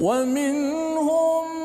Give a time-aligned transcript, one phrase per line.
[0.00, 1.57] ومنهم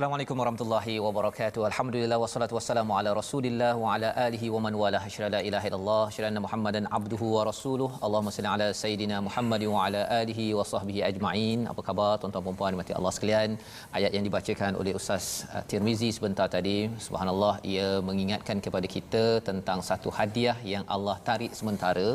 [0.00, 1.62] à la Assalamualaikum warahmatullahi wabarakatuh.
[1.68, 6.02] Alhamdulillah wassalatu wassalamu ala Rasulillah wa ala alihi wa man wala asyhadu la ilaha illallah
[6.10, 7.88] asyhadu Muhammadan abduhu wa rasuluh.
[8.06, 11.60] Allahumma salli ala sayidina Muhammad wa ala alihi wa sahbihi ajma'in.
[11.72, 13.56] Apa khabar tuan-tuan dan puan mati Allah sekalian?
[13.98, 16.76] Ayat yang dibacakan oleh Ustaz uh, Tirmizi sebentar tadi,
[17.06, 22.08] subhanallah ia mengingatkan kepada kita tentang satu hadiah yang Allah tarik sementara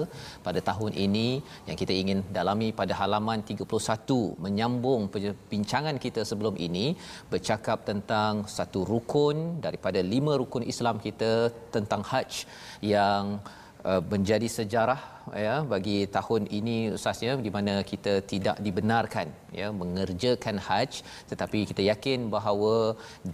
[0.46, 1.28] pada tahun ini
[1.72, 6.88] yang kita ingin dalami pada halaman 31 menyambung perbincangan kita sebelum ini
[7.34, 7.94] bercakap tentang
[8.58, 11.32] satu rukun daripada lima rukun Islam kita
[11.76, 12.42] tentang haji
[12.96, 13.40] yang
[13.90, 15.02] uh, menjadi sejarah
[15.46, 19.28] ya bagi tahun ini ustaznya di mana kita tidak dibenarkan
[19.60, 21.02] ya mengerjakan haji
[21.32, 22.76] tetapi kita yakin bahawa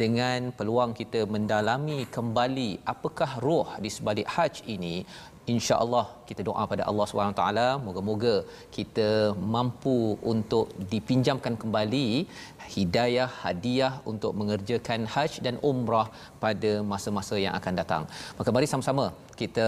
[0.01, 4.95] dengan peluang kita mendalami kembali apakah roh di sebalik haji ini
[5.53, 8.35] insya-Allah kita doa pada Allah Subhanahu taala moga-moga
[8.77, 9.09] kita
[9.53, 9.97] mampu
[10.33, 12.07] untuk dipinjamkan kembali
[12.75, 16.07] hidayah hadiah untuk mengerjakan haji dan umrah
[16.43, 18.03] pada masa-masa yang akan datang.
[18.37, 19.05] Maka mari sama-sama
[19.41, 19.67] kita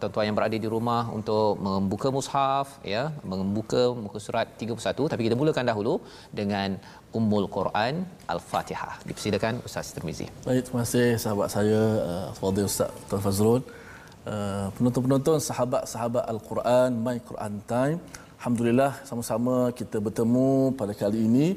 [0.00, 5.38] tuan-tuan yang berada di rumah untuk membuka mushaf ya, membuka muka surat 31 tapi kita
[5.40, 5.94] mulakan dahulu
[6.40, 6.78] dengan
[7.18, 7.94] Ummul Quran
[8.34, 8.94] Al-Fatihah.
[9.08, 10.26] Dipersilakan Ustaz Tirmizi.
[10.46, 11.80] Baik, terima kasih sahabat saya
[12.10, 13.62] uh, Fadil Ustaz Tuan Fazrul.
[14.32, 17.98] Uh, penonton-penonton sahabat-sahabat Al-Quran My Quran Time.
[18.40, 21.48] Alhamdulillah sama-sama kita bertemu pada kali ini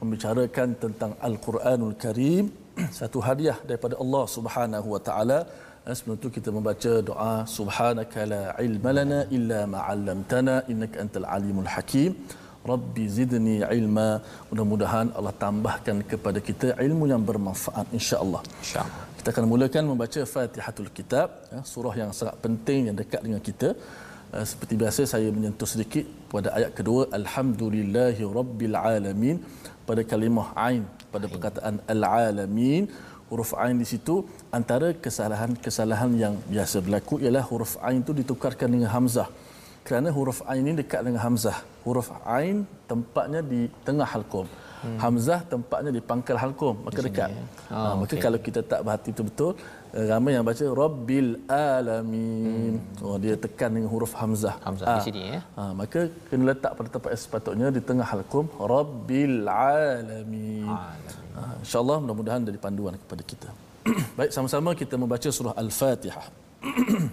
[0.00, 2.44] membicarakan tentang Al-Quranul Karim,
[3.00, 5.38] satu hadiah daripada Allah Subhanahu wa taala.
[5.86, 11.26] Eh, Sebelum itu kita membaca doa subhanaka la ilma lana illa ma 'allamtana innaka antal
[11.36, 12.10] alimul hakim.
[12.72, 14.10] Rabbi zidni ilma.
[14.50, 18.42] Mudah-mudahan Allah tambahkan kepada kita ilmu yang bermanfaat insya-Allah.
[18.62, 19.11] Insya-Allah.
[19.22, 23.68] Kita akan mulakan membaca Fatihatul Kitab, ya, surah yang sangat penting yang dekat dengan kita.
[24.34, 29.38] Uh, seperti biasa saya menyentuh sedikit pada ayat kedua Alhamdulillahi Rabbil Alamin.
[29.86, 30.82] Pada kalimah Ain
[31.14, 32.90] pada perkataan Al-Alamin
[33.30, 34.26] huruf Ain di situ
[34.58, 39.30] antara kesalahan-kesalahan yang biasa berlaku ialah huruf Ain itu ditukarkan dengan Hamzah.
[39.86, 41.62] Kerana huruf Ain ini dekat dengan Hamzah.
[41.86, 44.50] Huruf Ain tempatnya di tengah halqum
[44.84, 44.98] hmm.
[45.02, 47.44] Hamzah tempatnya di pangkal halqum maka Di sini, dekat ya.
[47.72, 48.22] ha, Ah, maka okey.
[48.24, 49.52] kalau kita tak berhati betul-betul
[49.92, 53.04] eh, ramai yang baca Rabbil Alamin hmm.
[53.06, 54.96] oh, dia tekan dengan huruf Hamzah Hamzah Ah.
[54.98, 55.40] di sini ya.
[55.56, 58.44] Ha, maka kena letak pada tempat yang sepatutnya di tengah halqum
[58.74, 60.68] Rabbil Alamin.
[60.68, 63.48] Ha, InsyaAllah mudah-mudahan dari panduan kepada kita.
[64.18, 66.26] Baik, sama-sama kita membaca surah Al-Fatihah.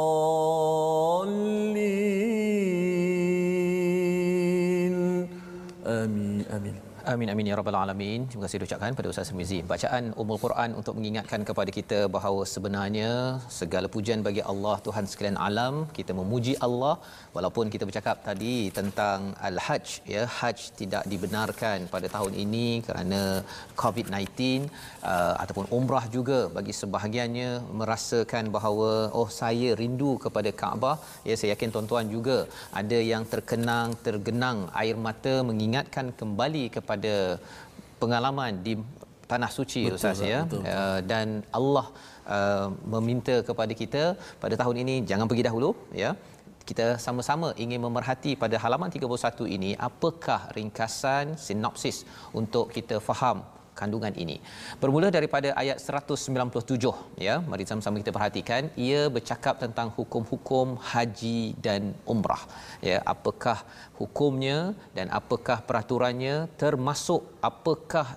[7.13, 7.29] Amin.
[7.31, 8.19] Amin ya rabbal alamin.
[8.29, 9.57] Terima kasih ucapkan pada Ustaz Mizi.
[9.71, 13.09] Bacaan Ummul Quran untuk mengingatkan kepada kita bahawa sebenarnya
[13.59, 15.73] segala pujian bagi Allah Tuhan sekalian alam.
[15.97, 16.93] Kita memuji Allah
[17.35, 23.21] walaupun kita bercakap tadi tentang al-hajj ya, hajj tidak dibenarkan pada tahun ini kerana
[23.83, 24.69] COVID-19
[25.11, 27.49] uh, ataupun umrah juga bagi sebahagiannya
[27.81, 30.95] merasakan bahawa oh saya rindu kepada Kaabah.
[31.27, 32.37] Ya saya yakin tuan-tuan juga
[32.83, 37.17] ada yang terkenang tergenang air mata mengingatkan kembali kepada kepada
[38.01, 38.73] pengalaman di
[39.31, 40.77] tanah suci betul, ustaz ya betul, betul.
[40.77, 41.27] Uh, dan
[41.57, 41.85] Allah
[42.35, 44.03] uh, meminta kepada kita
[44.43, 45.69] pada tahun ini jangan pergi dahulu
[46.03, 46.11] ya
[46.69, 51.97] kita sama-sama ingin memerhati pada halaman 31 ini apakah ringkasan sinopsis
[52.41, 53.39] untuk kita faham
[53.79, 54.37] kandungan ini.
[54.81, 61.93] Bermula daripada ayat 197 ya, mari sama-sama kita perhatikan ia bercakap tentang hukum-hukum haji dan
[62.13, 62.43] umrah.
[62.89, 63.57] Ya, apakah
[64.01, 64.59] hukumnya
[64.97, 68.07] dan apakah peraturannya termasuk apakah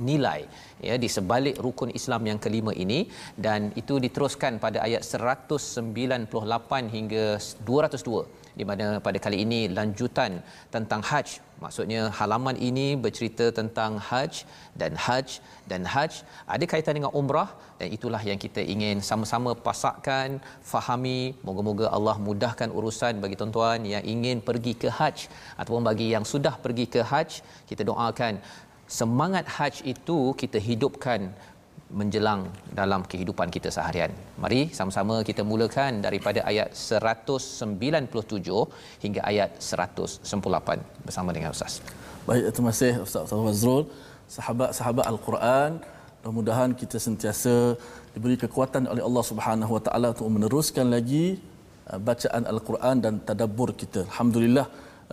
[0.00, 0.48] nilai
[0.80, 3.00] ya di sebalik rukun Islam yang kelima ini
[3.36, 7.24] dan itu diteruskan pada ayat 198 hingga
[7.68, 10.32] 202 di mana pada kali ini lanjutan
[10.74, 14.32] tentang haji Maksudnya halaman ini bercerita tentang haj
[14.80, 15.38] dan haj
[15.70, 16.12] dan haj
[16.54, 21.20] ada kaitan dengan umrah dan itulah yang kita ingin sama-sama pasakkan, fahami.
[21.46, 26.54] Moga-moga Allah mudahkan urusan bagi tuan-tuan yang ingin pergi ke haj ataupun bagi yang sudah
[26.64, 27.30] pergi ke haj,
[27.70, 28.42] kita doakan
[28.98, 31.30] semangat haj itu kita hidupkan
[32.00, 32.40] menjelang
[32.80, 34.12] dalam kehidupan kita seharian.
[34.42, 41.74] Mari sama-sama kita mulakan daripada ayat 197 hingga ayat 198 bersama dengan Ustaz.
[42.28, 43.82] Baik, terima kasih Ustaz Ustaz Fazrul.
[44.36, 45.70] Sahabat-sahabat Al-Quran,
[46.22, 47.54] mudah-mudahan kita sentiasa
[48.14, 51.26] diberi kekuatan oleh Allah Subhanahu Wa Taala untuk meneruskan lagi
[51.90, 54.00] uh, bacaan Al-Quran dan tadabbur kita.
[54.08, 54.66] Alhamdulillah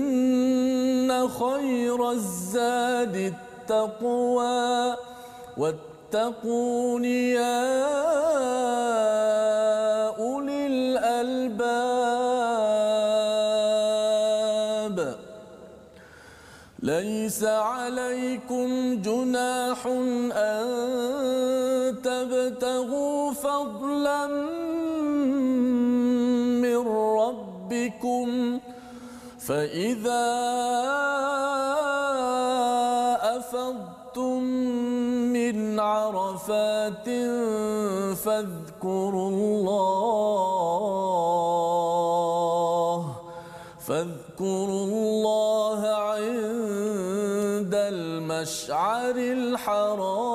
[1.27, 4.95] خير الزاد التقوى
[5.57, 7.71] واتقون يا
[10.19, 12.01] أولي الألباب.
[16.83, 19.85] ليس عليكم جناح
[20.33, 20.65] أن
[22.03, 24.27] تبتغوا فضلا
[26.61, 26.77] من
[27.17, 28.59] ربكم
[29.51, 30.31] فإذا
[35.79, 37.09] عرفات
[38.15, 39.75] فاذكروا الله
[43.87, 50.31] فاذكروا الله عند المشعر الحرام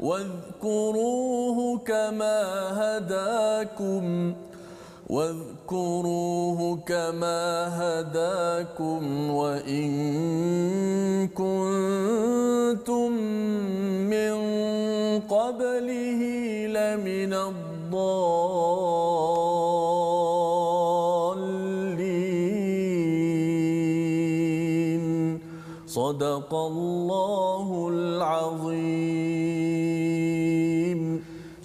[0.00, 2.42] واذكروه كما
[2.80, 4.34] هداكم
[5.10, 5.49] واذكروه
[6.90, 7.42] كما
[7.78, 9.90] هداكم وإن
[11.28, 13.12] كنتم
[14.10, 14.34] من
[15.30, 16.20] قبله
[16.66, 18.10] لمن الضالين.
[25.86, 29.10] صدق الله العظيم.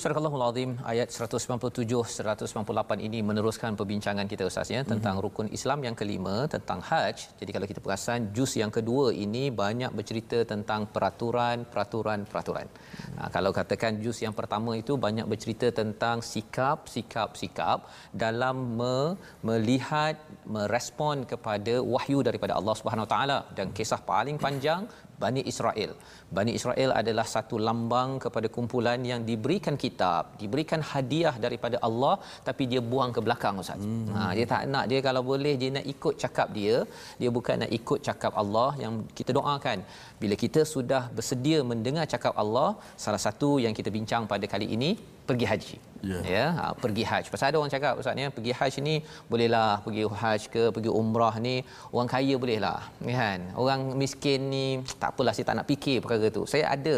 [0.05, 1.81] Subhanallahul Azim ayat 197
[2.15, 5.23] 198 ini meneruskan perbincangan kita Ustaz ya tentang mm-hmm.
[5.25, 7.25] rukun Islam yang kelima tentang haji.
[7.39, 12.67] Jadi kalau kita perasan juz yang kedua ini banyak bercerita tentang peraturan peraturan peraturan.
[12.69, 13.17] Mm-hmm.
[13.17, 17.89] Ha, kalau katakan juz yang pertama itu banyak bercerita tentang sikap sikap sikap
[18.25, 19.17] dalam me-
[19.49, 20.21] melihat
[20.57, 24.85] merespon kepada wahyu daripada Allah Subhanahu Wa Taala dan kisah paling panjang
[25.23, 25.91] Bani Israel.
[26.37, 32.15] Bani Israel adalah satu lambang kepada kumpulan yang diberikan kitab, diberikan hadiah daripada Allah
[32.47, 33.83] tapi dia buang ke belakang Ustaz.
[33.85, 34.11] Hmm.
[34.15, 36.75] Ha dia tak nak dia kalau boleh dia nak ikut cakap dia,
[37.21, 39.79] dia bukan nak ikut cakap Allah yang kita doakan.
[40.21, 42.69] Bila kita sudah bersedia mendengar cakap Allah,
[43.05, 44.91] salah satu yang kita bincang pada kali ini
[45.29, 45.75] pergi haji.
[46.03, 46.23] Yeah.
[46.33, 47.27] Ya, ha, pergi haji.
[47.33, 48.95] Pasal ada orang cakap ustaz ni pergi haji ni
[49.31, 51.55] bolehlah pergi haji ke pergi umrah ni
[51.95, 52.79] orang kaya bolehlah.
[52.99, 53.39] Kan?
[53.61, 54.65] Orang miskin ni
[55.01, 56.43] tak apalah saya tak nak fikir perkara tu.
[56.51, 56.95] Saya ada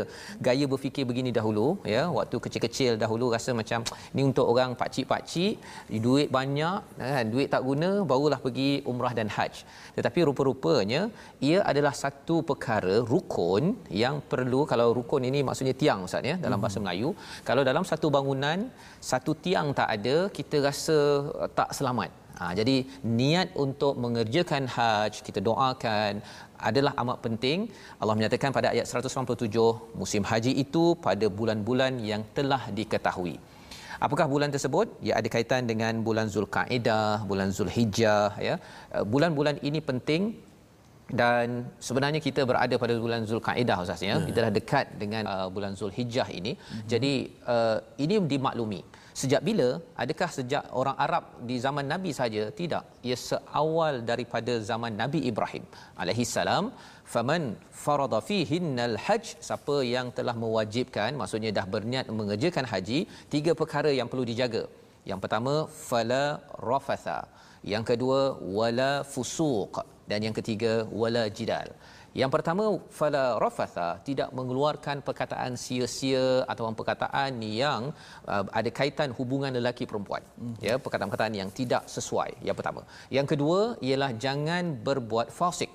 [0.47, 3.85] gaya berfikir begini dahulu ya, waktu kecil-kecil dahulu rasa macam
[4.15, 5.55] ni untuk orang pak cik pak cik,
[6.05, 9.63] duit banyak kan, duit tak guna barulah pergi umrah dan haji.
[9.97, 11.01] Tetapi rupa-rupanya
[11.49, 13.63] ia adalah satu perkara rukun
[14.03, 16.85] yang perlu kalau rukun ini maksudnya tiang ustaz ya dalam bahasa hmm.
[16.87, 17.09] Melayu.
[17.47, 18.59] Kalau dalam satu bangunan
[18.99, 20.97] satu tiang tak ada kita rasa
[21.33, 22.11] uh, tak selamat.
[22.37, 26.21] Ha, jadi niat untuk mengerjakan haj kita doakan
[26.69, 27.65] adalah amat penting.
[27.97, 33.41] Allah menyatakan pada ayat 197 musim haji itu pada bulan-bulan yang telah diketahui.
[33.97, 34.87] Apakah bulan tersebut?
[35.01, 38.61] Ia ada kaitan dengan bulan Zulkaidah bulan Zulhijjah ya.
[38.93, 40.37] Uh, bulan-bulan ini penting
[41.07, 44.19] dan sebenarnya kita berada pada bulan Zulkaidah ustaz ya.
[44.27, 46.53] Kita dah dekat dengan uh, bulan Zulhijjah ini.
[46.59, 46.87] Mm-hmm.
[46.91, 47.13] Jadi
[47.47, 48.81] uh, ini dimaklumi.
[49.21, 49.81] Sejak bila?
[50.03, 52.43] Adakah sejak orang Arab di zaman Nabi saja?
[52.59, 52.83] Tidak.
[53.07, 55.63] Ia seawal daripada zaman Nabi Ibrahim
[56.01, 56.69] alaihi salam.
[57.13, 62.99] Faman farada fihinnal hajj siapa yang telah mewajibkan maksudnya dah berniat mengerjakan haji
[63.33, 64.63] tiga perkara yang perlu dijaga.
[65.09, 65.53] Yang pertama
[65.87, 66.23] fala
[66.69, 67.19] rafatha.
[67.73, 68.19] Yang kedua
[68.57, 71.69] wala fusuq dan yang ketiga wala jidal.
[72.19, 72.63] Yang pertama
[72.97, 77.31] fala rafatha tidak mengeluarkan perkataan sia-sia atau perkataan
[77.63, 77.81] yang
[78.33, 80.23] uh, ada kaitan hubungan lelaki perempuan.
[80.39, 80.55] Hmm.
[80.67, 82.81] ya perkataan-perkataan yang tidak sesuai yang pertama.
[83.17, 85.71] Yang kedua ialah jangan berbuat fasik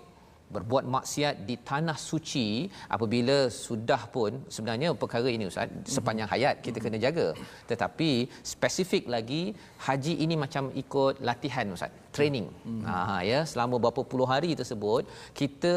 [0.55, 6.79] berbuat maksiat di tanah suci apabila sudah pun sebenarnya perkara ini ustaz sepanjang hayat kita
[6.85, 7.29] kena jaga.
[7.71, 8.11] Tetapi
[8.53, 9.43] spesifik lagi
[9.87, 12.47] haji ini macam ikut latihan ustaz training.
[12.67, 12.83] Hmm.
[12.89, 13.41] ha ya.
[13.53, 15.03] Selama beberapa puluh hari tersebut
[15.41, 15.75] kita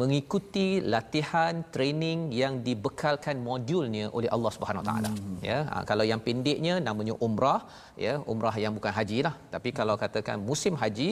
[0.00, 5.10] mengikuti latihan training yang dibekalkan modulnya oleh Allah Subhanahu Wa taala.
[5.12, 5.36] Hmm.
[5.50, 7.60] ya ha, kalau yang pendeknya namanya umrah
[8.06, 8.14] ya.
[8.34, 9.34] Umrah yang bukan haji lah.
[9.54, 11.10] Tapi kalau katakan musim haji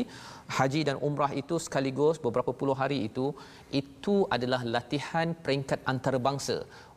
[0.56, 3.26] haji dan umrah itu sekaligus beberapa puluh hari itu
[3.80, 6.56] itu adalah latihan peringkat antarabangsa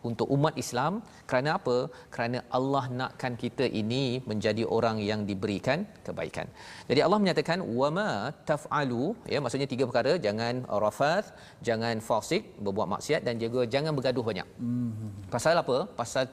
[0.09, 1.01] untuk umat Islam.
[1.29, 1.77] Kerana apa?
[2.13, 6.47] Kerana Allah nakkan kita ini menjadi orang yang diberikan kebaikan.
[6.89, 8.09] Jadi Allah menyatakan wama
[8.49, 10.13] taf'alu ya maksudnya tiga perkara.
[10.27, 11.29] Jangan rafath
[11.67, 14.47] jangan fasik berbuat maksiat dan juga jangan bergaduh banyak.
[14.61, 14.91] Hmm.
[15.33, 15.77] pasal apa?
[16.01, 16.25] Pasal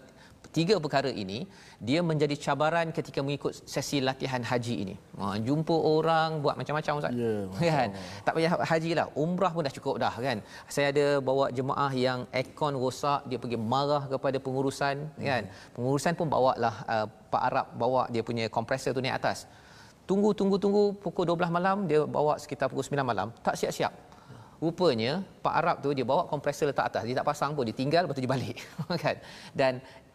[0.57, 1.39] tiga perkara ini
[1.89, 4.95] dia menjadi cabaran ketika mengikut sesi latihan haji ini.
[5.19, 7.13] Ha, jumpa orang buat macam-macam ustaz.
[7.19, 7.35] Ya.
[7.75, 7.89] Kan?
[8.27, 9.07] Tak payah haji lah.
[9.25, 10.39] Umrah pun dah cukup dah kan.
[10.75, 15.27] Saya ada bawa jemaah yang aircon rosak, dia pergi marah kepada pengurusan hmm.
[15.27, 15.43] kan.
[15.75, 19.51] Pengurusan pun bawa lah uh, Pak Arab bawa dia punya kompresor tu naik atas.
[20.05, 23.29] Tunggu tunggu tunggu pukul 12 malam dia bawa sekitar pukul 9 malam.
[23.43, 24.15] Tak siap-siap.
[24.63, 27.03] Rupanya Pak Arab tu dia bawa kompresor letak atas.
[27.09, 28.57] Dia tak pasang pun, dia tinggal lepas tu dia balik.
[29.05, 29.17] kan?
[29.53, 29.73] Dan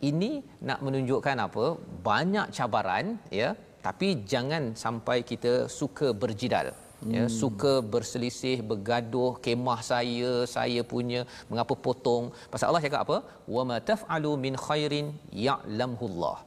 [0.10, 0.32] ini
[0.68, 1.66] nak menunjukkan apa?
[2.10, 3.06] Banyak cabaran
[3.40, 3.50] ya,
[3.86, 6.70] tapi jangan sampai kita suka berjidal.
[7.16, 7.32] Ya, hmm.
[7.32, 12.26] suka berselisih, bergaduh, kemah saya, saya punya, mengapa potong?
[12.52, 13.18] Pasal Allah cakap apa?
[13.56, 16.38] Wa ma taf'alu min khairin ya'lamhu Allah.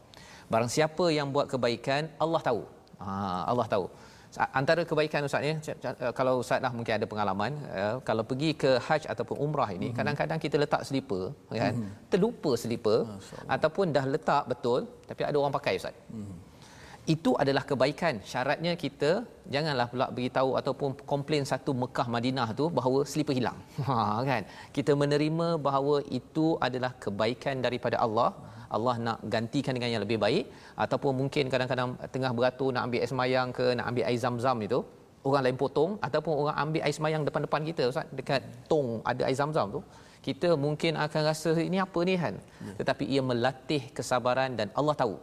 [0.52, 2.62] Barang siapa yang buat kebaikan, Allah tahu.
[3.00, 3.12] Ha,
[3.48, 3.86] Allah tahu
[4.58, 5.54] antara kebaikan ustaz ya
[6.18, 9.98] kalau ustaz lah mungkin ada pengalaman ya, kalau pergi ke haji ataupun umrah ini mm-hmm.
[9.98, 11.24] kadang-kadang kita letak selipar
[11.62, 11.74] kan?
[11.74, 11.92] Mm-hmm.
[12.12, 12.98] terlupa selipar
[13.56, 15.96] ataupun dah letak betul tapi ada orang pakai ustaz.
[16.16, 16.38] Mm-hmm.
[17.14, 18.14] itu adalah kebaikan.
[18.30, 19.10] Syaratnya kita
[19.54, 23.58] janganlah pula beritahu ataupun komplain satu Mekah Madinah tu bahawa selipar hilang.
[23.88, 24.42] Ha kan?
[24.76, 28.30] Kita menerima bahawa itu adalah kebaikan daripada Allah
[28.76, 30.44] Allah nak gantikan dengan yang lebih baik
[30.84, 34.78] ataupun mungkin kadang-kadang tengah beratur nak ambil air semayang ke nak ambil air zam-zam itu
[35.28, 39.36] orang lain potong ataupun orang ambil air semayang depan-depan kita Ustaz dekat tong ada air
[39.40, 39.82] zam-zam tu
[40.26, 42.72] kita mungkin akan rasa ini apa ni kan ya.
[42.80, 45.16] tetapi ia melatih kesabaran dan Allah tahu.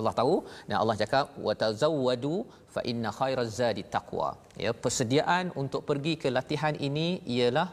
[0.00, 0.36] Allah tahu
[0.68, 2.34] dan Allah cakap wa tazawwadu
[2.74, 4.28] fa inna khairaz zadi taqwa.
[4.64, 7.68] Ya persediaan untuk pergi ke latihan ini ialah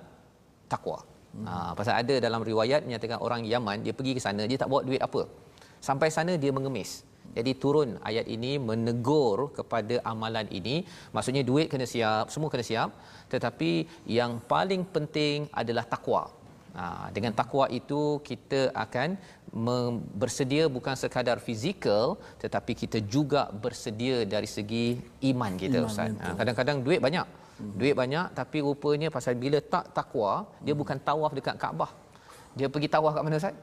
[0.74, 1.00] takwa
[1.36, 1.46] Hmm.
[1.50, 4.82] Ha, pasal ada dalam riwayat menyatakan orang Yaman dia pergi ke sana dia tak bawa
[4.90, 5.22] duit apa.
[5.88, 6.92] Sampai sana dia mengemis.
[7.38, 10.76] Jadi turun ayat ini menegur kepada amalan ini.
[11.16, 12.90] Maksudnya duit kena siap, semua kena siap.
[13.34, 13.72] Tetapi
[14.18, 16.24] yang paling penting adalah takwa.
[16.78, 19.18] Ha, dengan takwa itu kita akan
[20.22, 24.86] bersedia bukan sekadar fizikal tetapi kita juga bersedia dari segi
[25.34, 26.14] iman kita iman ustaz.
[26.22, 27.26] Ha, kadang-kadang duit banyak.
[27.60, 27.74] Hmm.
[27.80, 30.32] Duit banyak tapi rupanya pasal bila tak takwa
[30.66, 31.92] dia bukan tawaf dekat Kaabah.
[32.58, 33.56] Dia pergi tawaf kat mana ustaz?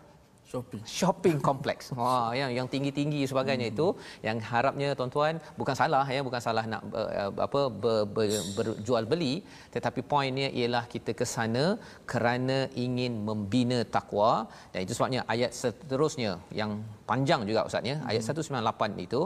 [0.50, 3.74] shopping shopping kompleks wah yang yang tinggi-tinggi sebagainya hmm.
[3.74, 3.86] itu
[4.26, 8.26] yang harapnya tuan-tuan bukan salah ya bukan salah nak uh, apa ber, ber,
[8.56, 9.34] berjual beli
[9.74, 11.64] tetapi poinnya ialah kita ke sana
[12.12, 14.32] kerana ingin membina takwa
[14.72, 16.72] dan itu sebabnya ayat seterusnya yang
[17.10, 19.06] panjang juga ustaz ya ayat 198 hmm.
[19.06, 19.20] itu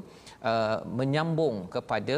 [0.51, 2.17] uh, menyambung kepada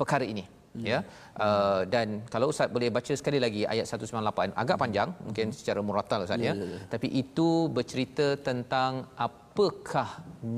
[0.00, 0.44] perkara ini
[0.82, 0.98] ya, ya.
[1.44, 6.26] Uh, dan kalau ustaz boleh baca sekali lagi ayat 198 agak panjang mungkin secara muratal
[6.26, 6.54] ustaz ya, ya.
[6.54, 6.78] ya, ya.
[6.94, 10.08] tapi itu bercerita tentang apakah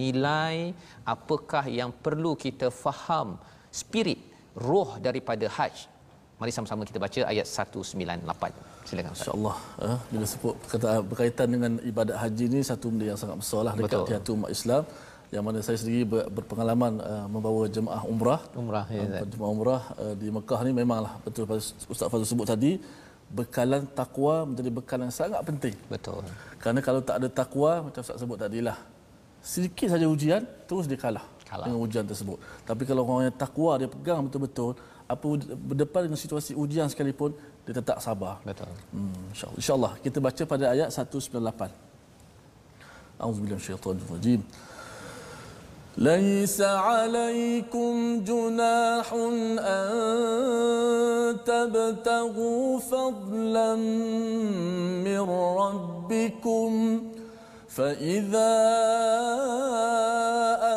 [0.00, 0.73] nilai
[1.14, 3.37] apakah yang perlu kita faham
[3.82, 4.20] spirit
[4.68, 5.85] roh daripada haji
[6.40, 9.26] mari sama-sama kita baca ayat 198 silakan ustaz.
[9.26, 10.54] Insyaallah uh, bila sebut
[11.11, 14.82] berkaitan dengan ibadat haji ini satu benda yang sangat besarlah dekat hati umat Islam
[15.35, 16.06] yang mana saya sendiri
[16.37, 18.40] berpengalaman uh, membawa jemaah umrah.
[18.54, 21.45] Umrah ya uh, jemaah umrah uh, di Mekah ni memanglah betul
[21.92, 22.78] Ustaz Fazul sebut tadi
[23.26, 25.75] bekalan takwa menjadi bekalan sangat penting.
[25.90, 26.23] Betul.
[26.62, 28.78] Kerana kalau tak ada takwa macam Ustaz sebut tadilah
[29.42, 31.66] sedikit saja ujian terus dia kalah, kalah.
[31.66, 32.38] dengan ujian tersebut.
[32.68, 35.27] Tapi kalau orang yang takwa dia pegang betul-betul apa
[35.70, 37.31] berdepan dengan situasi ujian sekalipun
[37.66, 38.38] dia tetap sabar.
[38.46, 38.70] Betul.
[38.94, 39.59] Hmm, insyaallah.
[39.59, 39.92] Insyaallah.
[40.03, 41.87] Kita baca pada ayat 198
[43.16, 44.40] Auzubillahi minasyaitonir rajim
[45.98, 49.12] ليس عليكم جناح
[49.59, 53.74] أن تبتغوا فضلا
[55.04, 55.20] من
[55.61, 57.02] ربكم
[57.68, 58.56] فإذا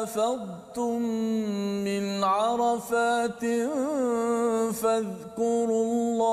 [0.04, 1.02] أفضتم
[1.84, 3.46] من عرفات
[4.74, 6.30] فاذكروا الله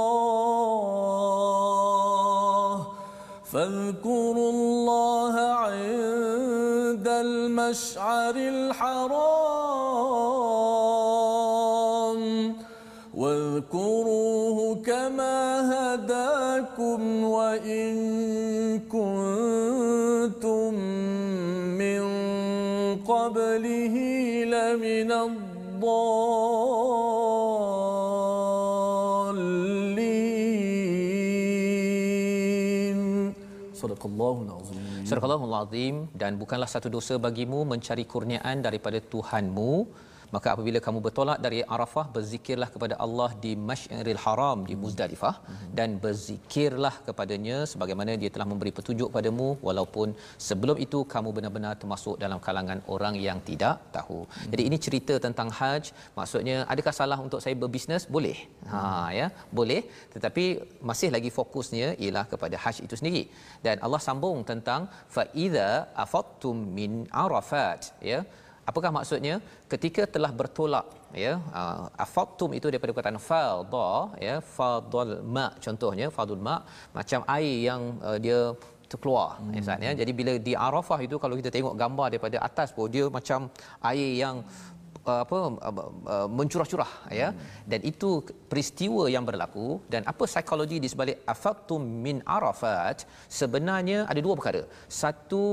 [3.52, 4.75] فاذكروا الله
[7.66, 9.16] المشعر الحرام
[13.14, 15.38] واذكروه كما
[15.72, 17.90] هداكم وإن
[18.86, 20.74] كنتم
[21.82, 22.02] من
[23.02, 23.94] قبله
[24.44, 26.06] لمن الضالين.
[33.74, 34.55] صدق الله العظيم.
[35.06, 39.72] Surah Al-Azim dan bukanlah satu dosa bagimu mencari kurniaan daripada Tuhanmu
[40.34, 45.34] maka apabila kamu bertolak dari Arafah berzikirlah kepada Allah di Masyaril Haram di Muzdalifah
[45.78, 50.14] dan berzikirlah kepadanya sebagaimana dia telah memberi petunjuk padamu walaupun
[50.48, 54.20] sebelum itu kamu benar-benar termasuk dalam kalangan orang yang tidak tahu.
[54.52, 58.06] Jadi ini cerita tentang haji maksudnya adakah salah untuk saya berbisnes?
[58.16, 58.38] Boleh.
[58.72, 58.82] Ha
[59.18, 59.26] ya,
[59.58, 59.82] boleh
[60.14, 60.44] tetapi
[60.88, 63.22] masih lagi fokusnya ialah kepada haji itu sendiri.
[63.66, 65.68] Dan Allah sambung tentang fa iza
[66.04, 66.92] afattum min
[67.24, 68.20] arafat ya
[68.70, 69.34] Apakah maksudnya?
[69.72, 70.86] Ketika telah bertolak
[71.24, 73.90] ya uh, afaqtum itu daripada perkataan fadha
[74.26, 76.56] ya fadul ma contohnya fadul ma
[76.98, 78.40] macam air yang uh, dia
[78.92, 79.52] terkeluar hmm.
[79.58, 83.06] ya, ya jadi bila di arafah itu kalau kita tengok gambar daripada atas pun dia
[83.18, 83.50] macam
[83.92, 84.38] air yang
[85.14, 85.38] Uh, apa
[85.70, 87.42] uh, mencurah-curah ya hmm.
[87.70, 88.08] dan itu
[88.50, 93.06] peristiwa yang berlaku dan apa psikologi di sebalik afaqtum min arafat
[93.40, 94.62] sebenarnya ada dua perkara
[95.00, 95.44] satu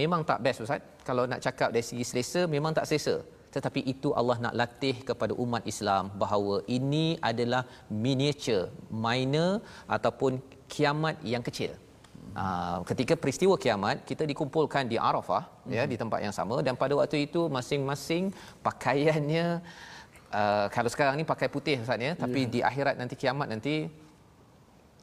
[0.00, 0.78] memang tak best ustaz
[1.10, 3.16] kalau nak cakap dari segi selesa memang tak selesa
[3.54, 7.62] tetapi itu Allah nak latih kepada umat Islam bahawa ini adalah
[8.04, 8.66] miniature
[9.06, 9.52] minor
[9.98, 10.34] ataupun
[10.74, 11.74] kiamat yang kecil
[12.42, 15.72] Uh, ketika peristiwa kiamat kita dikumpulkan di Arafah hmm.
[15.76, 18.24] ya di tempat yang sama dan pada waktu itu masing-masing
[18.66, 19.46] pakaiannya
[20.40, 22.52] uh, kalau sekarang ni pakai putih Ustaz ya tapi yeah.
[22.54, 23.74] di akhirat nanti kiamat nanti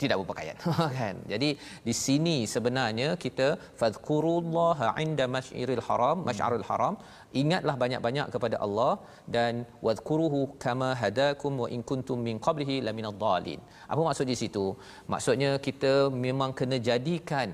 [0.02, 0.58] tidak berpakaian.
[1.00, 1.16] Kan?
[1.32, 1.50] Jadi
[1.88, 3.48] di sini sebenarnya kita
[3.82, 6.96] fadhkurullaha inda masyiril haram masyarul haram.
[7.42, 8.94] Ingatlah banyak-banyak kepada Allah
[9.36, 9.54] dan
[9.86, 13.60] wadhkuruhu kama hadakum wa in kuntum min qablihi laminad dalin
[13.92, 14.66] apa maksud di situ?
[15.14, 15.94] Maksudnya kita
[16.26, 17.50] memang kena jadikan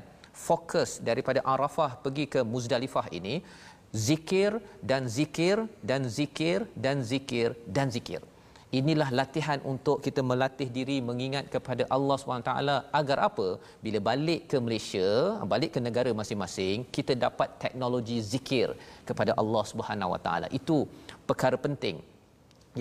[0.47, 3.35] fokus daripada Arafah pergi ke Muzdalifah ini
[4.09, 4.51] zikir
[4.91, 5.57] dan zikir
[5.89, 8.21] dan zikir dan zikir dan zikir
[8.79, 12.53] inilah latihan untuk kita melatih diri mengingat kepada Allah SWT
[12.99, 13.47] agar apa
[13.85, 15.09] bila balik ke Malaysia
[15.53, 18.69] balik ke negara masing-masing kita dapat teknologi zikir
[19.09, 19.63] kepada Allah
[20.25, 20.77] Taala itu
[21.29, 21.97] perkara penting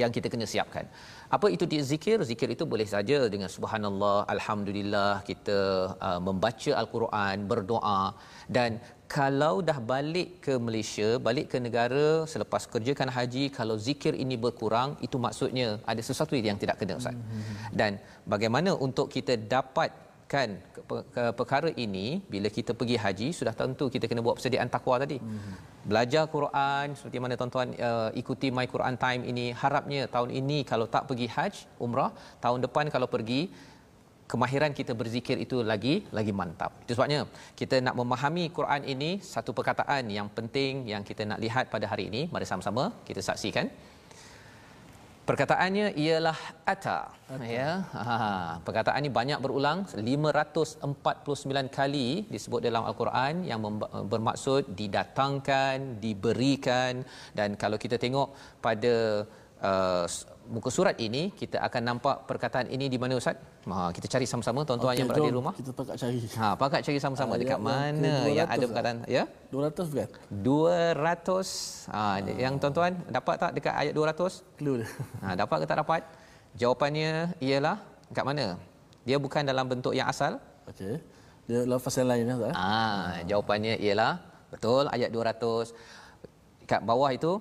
[0.00, 0.84] yang kita kena siapkan.
[1.36, 2.18] Apa itu zikir?
[2.30, 5.58] Zikir itu boleh saja dengan subhanallah, alhamdulillah, kita
[6.08, 8.02] uh, membaca al-Quran, berdoa
[8.56, 8.70] dan
[9.16, 14.90] kalau dah balik ke Malaysia, balik ke negara selepas kerjakan haji, kalau zikir ini berkurang,
[15.06, 17.16] itu maksudnya ada sesuatu yang tidak kena Ustaz.
[17.80, 18.00] Dan
[18.34, 19.36] bagaimana untuk kita
[20.32, 20.48] dapatkan
[21.38, 25.18] perkara ini bila kita pergi haji, sudah tentu kita kena buat persediaan takwa tadi.
[25.90, 30.86] Belajar Quran seperti mana tuan-tuan uh, ikuti My Quran Time ini, harapnya tahun ini kalau
[30.94, 32.10] tak pergi haji, umrah,
[32.44, 33.40] tahun depan kalau pergi
[34.32, 36.72] kemahiran kita berzikir itu lagi lagi mantap.
[36.84, 37.20] Itu sebabnya
[37.60, 42.04] kita nak memahami Quran ini satu perkataan yang penting yang kita nak lihat pada hari
[42.10, 42.22] ini.
[42.34, 43.68] Mari sama-sama kita saksikan.
[45.22, 47.14] Perkataannya ialah ata.
[47.30, 47.46] ata.
[47.46, 47.86] Ya.
[47.94, 50.82] Ha, perkataan ini banyak berulang 549
[51.78, 53.62] kali disebut dalam al-Quran yang
[54.12, 57.06] bermaksud didatangkan, diberikan
[57.38, 58.94] dan kalau kita tengok pada
[59.62, 60.04] uh,
[60.50, 63.36] muka surat ini kita akan nampak perkataan ini di mana ustaz?
[63.68, 65.54] Ha kita cari sama-sama tuan-tuan okay, yang berada di rumah.
[65.54, 66.18] Kita pakat cari.
[66.40, 69.24] Ha pakat cari sama-sama ha, dekat yang, mana yang, yang ada perkataan ya?
[69.54, 70.10] 200 bukan?
[70.30, 71.92] 200.
[71.94, 74.58] Ha, ha yang tuan-tuan dapat tak dekat ayat 200?
[74.58, 74.88] Clue dia.
[75.22, 76.02] Ha dapat ke tak dapat?
[76.58, 77.76] Jawapannya ialah
[78.10, 78.46] dekat mana?
[79.06, 80.42] Dia bukan dalam bentuk yang asal.
[80.70, 80.98] Okey.
[81.46, 82.52] Dia lafaz yang lain ya.
[82.54, 84.12] Ha jawapannya ialah
[84.52, 85.74] betul ayat 200
[86.70, 87.32] kat bawah itu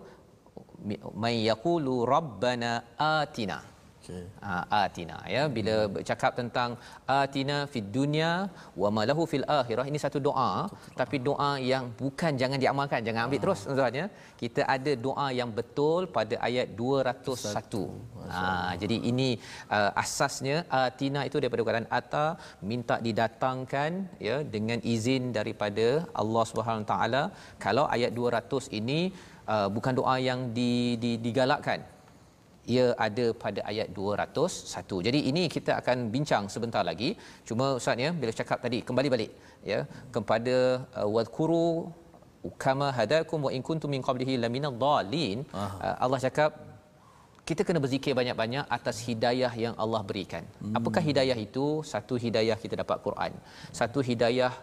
[1.24, 2.72] may yaqulu rabbana
[3.12, 3.60] atina
[4.02, 4.24] okay.
[4.46, 5.92] ha, atina ya bila hmm.
[5.96, 6.70] bercakap tentang
[7.22, 8.32] atina fid dunya
[8.82, 10.98] wa ma lahu fil akhirah ini satu doa Betul.
[11.02, 13.44] tapi doa yang bukan jangan diamalkan jangan ambil ha.
[13.46, 14.06] terus tuan ya
[14.42, 17.84] kita ada doa yang betul pada ayat 201
[18.36, 18.46] ha,
[18.84, 19.30] jadi ini
[19.78, 22.26] uh, asasnya atina itu daripada perkataan ata
[22.72, 23.92] minta didatangkan
[24.28, 25.88] ya dengan izin daripada
[26.24, 27.24] Allah Subhanahu taala
[27.66, 29.02] kalau ayat 200 ini
[29.48, 31.82] uh, bukan doa yang di, di, digalakkan
[32.74, 35.06] ia ada pada ayat 201.
[35.08, 37.10] Jadi ini kita akan bincang sebentar lagi.
[37.48, 39.32] Cuma ustaz ya bila cakap tadi kembali balik
[39.72, 39.80] ya
[40.16, 40.58] kepada
[41.00, 41.90] uh, wadhkuru
[42.64, 45.40] kama hadakum wa in kuntum min qablihi laminadh dhalin.
[45.62, 46.52] Uh, Allah cakap
[47.50, 50.44] kita kena berzikir banyak-banyak atas hidayah yang Allah berikan.
[50.62, 50.78] Hmm.
[50.78, 51.66] Apakah hidayah itu?
[51.94, 53.34] Satu hidayah kita dapat Quran.
[53.80, 54.54] Satu hidayah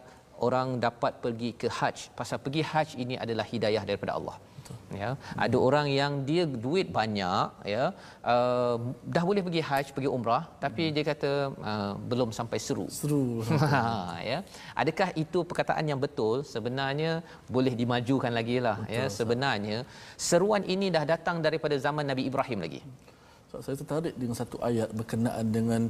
[0.47, 2.07] orang dapat pergi ke haji.
[2.21, 4.39] Pasal pergi haji ini adalah hidayah daripada Allah
[5.01, 5.11] ya.
[5.45, 7.85] Ada orang yang dia duit banyak ya
[8.33, 8.77] uh,
[9.15, 10.93] dah boleh pergi haji pergi umrah tapi hmm.
[10.95, 11.33] dia kata
[11.71, 12.87] uh, belum sampai seru.
[13.01, 13.27] Seru.
[14.29, 14.39] Ya.
[14.81, 16.45] Adakah itu perkataan yang betul?
[16.55, 17.13] Sebenarnya
[17.49, 19.05] boleh dimajukan lagi lah ya.
[19.19, 19.79] Sebenarnya
[20.29, 22.81] seruan ini dah datang daripada zaman Nabi Ibrahim lagi.
[23.49, 25.83] So, saya tertarik dengan satu ayat berkenaan dengan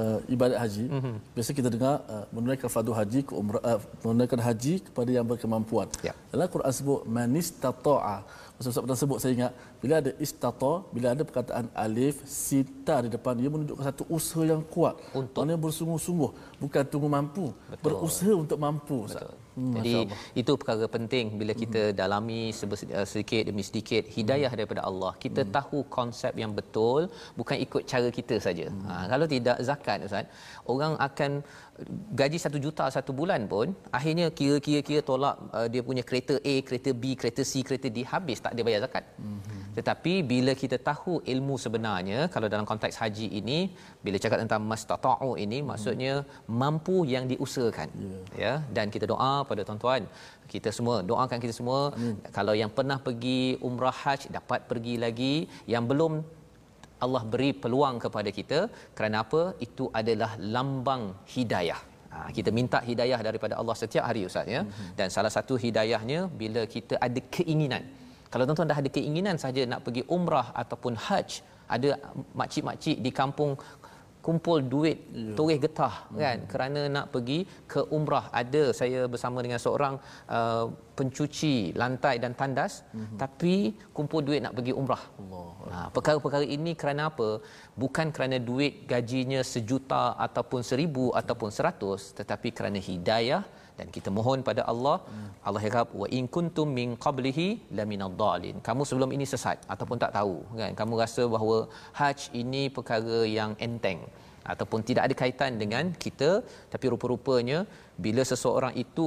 [0.00, 1.16] uh, ibadat haji mm-hmm.
[1.36, 5.88] biasa kita dengar uh, menunaikan fardu haji ke umrah uh, menunaikan haji kepada yang berkemampuan
[6.08, 6.14] ya.
[6.32, 8.18] dalam Quran sebut manistata'a
[8.62, 9.52] Ustaz pernah sebut saya ingat
[9.82, 14.62] bila ada istata bila ada perkataan alif sita di depan dia menunjukkan satu usaha yang
[14.74, 16.30] kuat untuk mana bersungguh-sungguh
[16.62, 17.82] bukan tunggu mampu Betul.
[17.82, 19.41] berusaha untuk mampu Betul.
[19.58, 19.94] Hmm, Jadi
[20.40, 21.96] itu perkara penting bila kita hmm.
[22.00, 24.58] dalami eh, sedikit demi sedikit hidayah hmm.
[24.60, 25.12] daripada Allah.
[25.24, 25.52] Kita hmm.
[25.56, 27.00] tahu konsep yang betul
[27.40, 28.66] bukan ikut cara kita saja.
[28.72, 28.86] Hmm.
[28.88, 30.26] Ha, kalau tidak zakat Ustaz,
[30.72, 31.32] orang akan
[32.20, 33.68] gaji satu juta satu bulan pun
[33.98, 38.38] akhirnya kira-kira tolak uh, dia punya kereta A, kereta B, kereta C, kereta D habis
[38.44, 39.04] tak dia bayar zakat.
[39.22, 39.40] Hmm.
[39.76, 43.58] Tetapi bila kita tahu ilmu sebenarnya kalau dalam konteks haji ini
[44.04, 45.68] bila cakap tentang mastata'u ini hmm.
[45.70, 46.12] maksudnya
[46.62, 47.88] mampu yang diusahakan.
[48.04, 48.22] Yeah.
[48.44, 50.04] Ya dan kita doa pada tuan-tuan
[50.52, 52.16] kita semua doakan kita semua Amin.
[52.36, 55.34] kalau yang pernah pergi umrah haji dapat pergi lagi
[55.74, 56.12] yang belum
[57.04, 58.58] Allah beri peluang kepada kita.
[58.96, 59.42] Kerana apa?
[59.66, 61.80] Itu adalah lambang hidayah.
[62.12, 64.60] Ha, kita minta hidayah daripada Allah setiap hari ustaz ya.
[64.64, 64.90] Mm-hmm.
[64.98, 67.84] dan salah satu hidayahnya bila kita ada keinginan.
[68.32, 71.40] Kalau tuan-tuan dah ada keinginan saja nak pergi umrah ataupun haji
[71.74, 71.90] ada
[72.40, 73.52] makcik-makcik di kampung
[74.26, 75.34] kumpul duit yeah.
[75.38, 76.18] toreh getah hmm.
[76.22, 77.38] kan kerana nak pergi
[77.72, 79.94] ke umrah ada saya bersama dengan seorang
[80.36, 80.64] uh,
[80.98, 83.16] pencuci lantai dan tandas hmm.
[83.22, 83.54] tapi
[83.96, 85.48] kumpul duit nak pergi umrah Allah.
[85.72, 87.28] Nah, perkara-perkara ini kerana apa
[87.82, 93.42] bukan kerana duit gajinya sejuta ataupun seribu ataupun seratus tetapi kerana hidayah
[93.78, 95.28] dan kita mohon pada Allah hmm.
[95.48, 97.46] Allah harap wa in kuntum min qablihi
[97.78, 100.72] laminad dalin kamu sebelum ini sesat ataupun tak tahu kan?
[100.80, 101.58] Kamu rasa bahawa
[102.00, 104.00] haji ini perkara yang enteng
[104.52, 106.30] ataupun tidak ada kaitan dengan kita
[106.72, 107.58] tapi rupa-rupanya
[108.04, 109.06] bila seseorang itu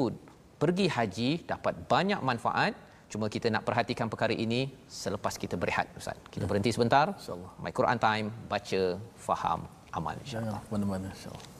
[0.63, 2.73] pergi haji dapat banyak manfaat
[3.11, 4.61] cuma kita nak perhatikan perkara ini
[5.01, 6.17] selepas kita berehat ustaz.
[6.33, 6.49] Kita ya.
[6.51, 7.05] berhenti sebentar.
[7.19, 7.51] Insyaallah.
[7.63, 8.81] My Quran time baca
[9.27, 9.59] faham
[9.97, 10.61] amal insyaallah.
[10.73, 11.53] Mana-mana insyaallah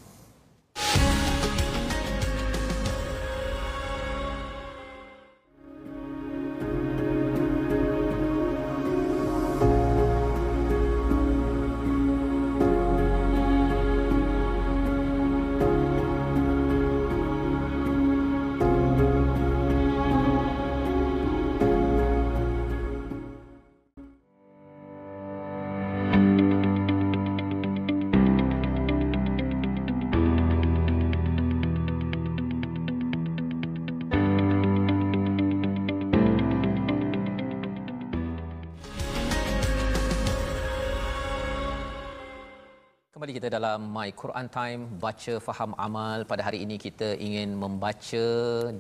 [43.76, 48.28] dalam My Quran Time baca faham amal pada hari ini kita ingin membaca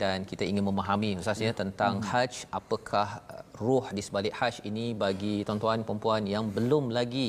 [0.02, 2.08] dan kita ingin memahami ustaz ya tentang hmm.
[2.12, 7.28] haji apakah uh, ruh di sebalik haji ini bagi tuan-tuan puan yang belum lagi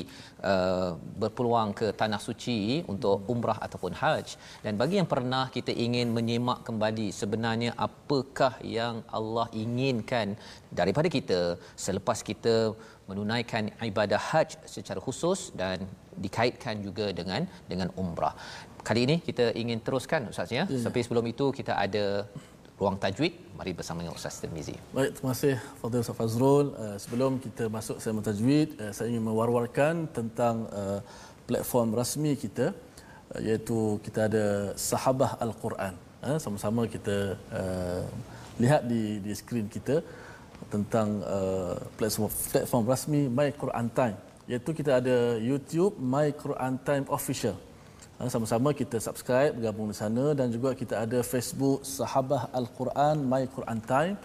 [0.51, 0.91] uh,
[1.23, 2.59] berpeluang ke tanah suci
[2.93, 8.97] untuk umrah ataupun haji dan bagi yang pernah kita ingin menyemak kembali sebenarnya apakah yang
[9.19, 10.39] Allah inginkan
[10.81, 11.41] daripada kita
[11.87, 12.57] selepas kita
[13.11, 15.87] menunaikan ibadah haji secara khusus dan
[16.25, 18.35] dikaitkan juga dengan dengan umrah.
[18.89, 20.65] Kali ini kita ingin teruskan ustaz ya.
[20.67, 20.83] ya.
[20.87, 22.05] Tapi sebelum itu kita ada
[22.81, 23.33] ruang tajwid.
[23.59, 24.77] Mari bersama dengan Ustaz Tirmizi.
[24.97, 26.67] Baik, terima kasih Fadil Ustaz Fazrul.
[26.77, 31.01] Uh, sebelum kita masuk saya tajwid, uh, saya ingin mewar-warkan tentang uh,
[31.49, 32.67] platform rasmi kita
[33.33, 34.47] uh, iaitu kita ada
[34.89, 35.95] Sahabah Al-Quran.
[36.21, 38.05] Uh, sama-sama kita uh,
[38.61, 40.05] lihat di di skrin kita
[40.73, 44.17] tentang uh, platform platform rasmi My Quran Time
[44.51, 47.57] iaitu kita ada YouTube My Quran Time Official.
[48.17, 53.45] Ha, sama-sama kita subscribe bergabung di sana dan juga kita ada Facebook Sahabah Al-Quran My
[53.57, 54.17] Quran Time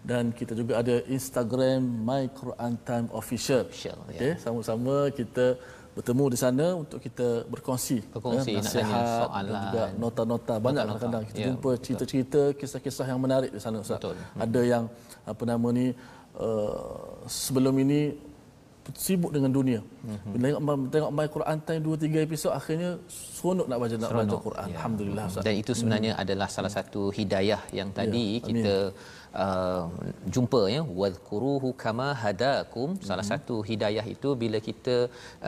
[0.00, 3.68] dan kita juga ada Instagram My Quran Time Official.
[3.68, 4.20] Official ya.
[4.20, 5.46] Okey, sama-sama kita
[5.94, 11.22] bertemu di sana untuk kita berkongsi, berkongsi ya, nasihat soalan dan juga nota-nota banyak kadang-kadang
[11.30, 14.02] kita ya, jumpa cerita-cerita kisah-kisah yang menarik di sana Ustaz.
[14.02, 14.18] Betul.
[14.34, 14.84] Ada yang
[15.22, 15.94] apa nama ni
[16.34, 18.00] uh, sebelum ini
[18.92, 19.80] sibuk dengan dunia.
[19.80, 20.30] Mm-hmm.
[20.34, 24.36] Bila tengok, tengok My Quran Time 2 3 episod akhirnya seronok nak baca nak baca
[24.36, 24.66] Quran.
[24.68, 24.76] Ya.
[24.76, 25.24] Alhamdulillah.
[25.30, 25.44] Ustaz.
[25.46, 26.22] Dan itu sebenarnya hmm.
[26.22, 28.44] adalah salah satu hidayah yang ya, tadi ya.
[28.44, 28.74] kita
[29.44, 29.84] uh,
[30.34, 32.88] jumpa ya wadhkuruhu kama hadakum.
[32.94, 33.08] Mm-hmm.
[33.08, 34.96] Salah satu hidayah itu bila kita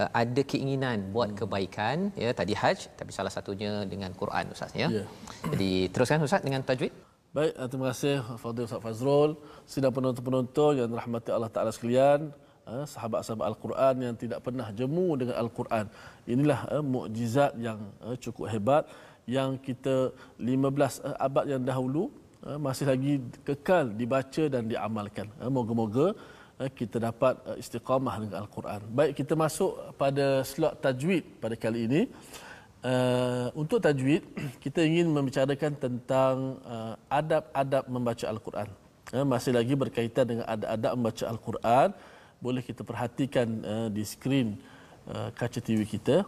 [0.00, 1.38] uh, ada keinginan buat mm.
[1.40, 4.88] kebaikan ya tadi haj tapi salah satunya dengan Quran Ustaz ya.
[4.98, 5.04] ya.
[5.52, 6.94] Jadi teruskan Ustaz dengan tajwid.
[7.36, 9.30] Baik, terima kasih Fadil Ustaz Fazrul.
[9.68, 12.32] Sidang penonton-penonton yang dirahmati Allah Taala sekalian.
[12.66, 15.86] Eh, sahabat-sahabat Al-Quran yang tidak pernah jemu dengan Al-Quran.
[16.26, 18.90] Inilah uh, mukjizat yang uh, cukup hebat
[19.22, 22.10] yang kita 15 uh, abad yang dahulu
[22.54, 25.26] masih lagi kekal dibaca dan diamalkan.
[25.42, 26.06] Uh, moga-moga
[26.62, 28.80] uh, kita dapat istiqamah dengan Al-Quran.
[28.98, 32.02] Baik, kita masuk pada slot tajwid pada kali ini.
[33.58, 34.22] Untuk tajwid,
[34.64, 36.62] kita ingin membicarakan tentang
[37.10, 38.68] adab-adab membaca Al-Quran.
[39.26, 41.88] Masih lagi berkaitan dengan adab-adab membaca Al-Quran
[42.38, 43.48] boleh kita perhatikan
[43.90, 44.54] di skrin
[45.34, 46.22] kaca TV kita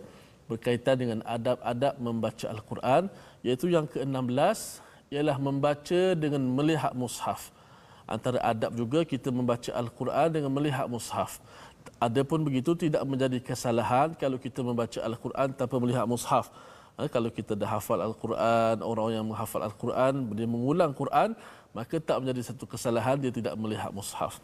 [0.51, 3.03] berkaitan dengan adab-adab membaca Al-Quran
[3.47, 7.53] iaitu yang ke-16 ialah membaca dengan melihat mushaf.
[8.09, 11.41] Antara adab juga kita membaca Al-Quran dengan melihat mushaf.
[12.01, 16.53] Adapun begitu tidak menjadi kesalahan kalau kita membaca Al-Quran tanpa melihat mushaf.
[16.99, 21.37] Ha, kalau kita dah hafal Al-Quran, orang yang menghafal Al-Quran, dia mengulang Quran,
[21.71, 24.43] maka tak menjadi satu kesalahan dia tidak melihat mushaf.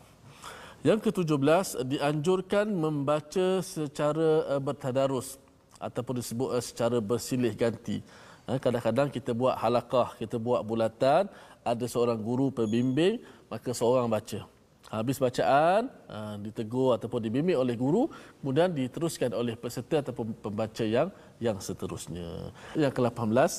[0.85, 5.41] Yang ke-17 dianjurkan membaca secara uh, bertadarus
[5.81, 8.05] ataupun disebut uh, secara bersilih ganti.
[8.45, 11.33] Uh, kadang-kadang kita buat halakah, kita buat bulatan,
[11.65, 14.45] ada seorang guru pembimbing, maka seorang baca.
[14.93, 21.09] Habis bacaan, uh, ditegur ataupun dibimbing oleh guru, kemudian diteruskan oleh peserta ataupun pembaca yang
[21.41, 22.53] yang seterusnya.
[22.77, 23.51] Yang ke-18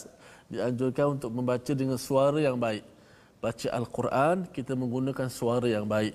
[0.53, 2.85] dianjurkan untuk membaca dengan suara yang baik.
[3.41, 6.13] Baca Al-Quran, kita menggunakan suara yang baik.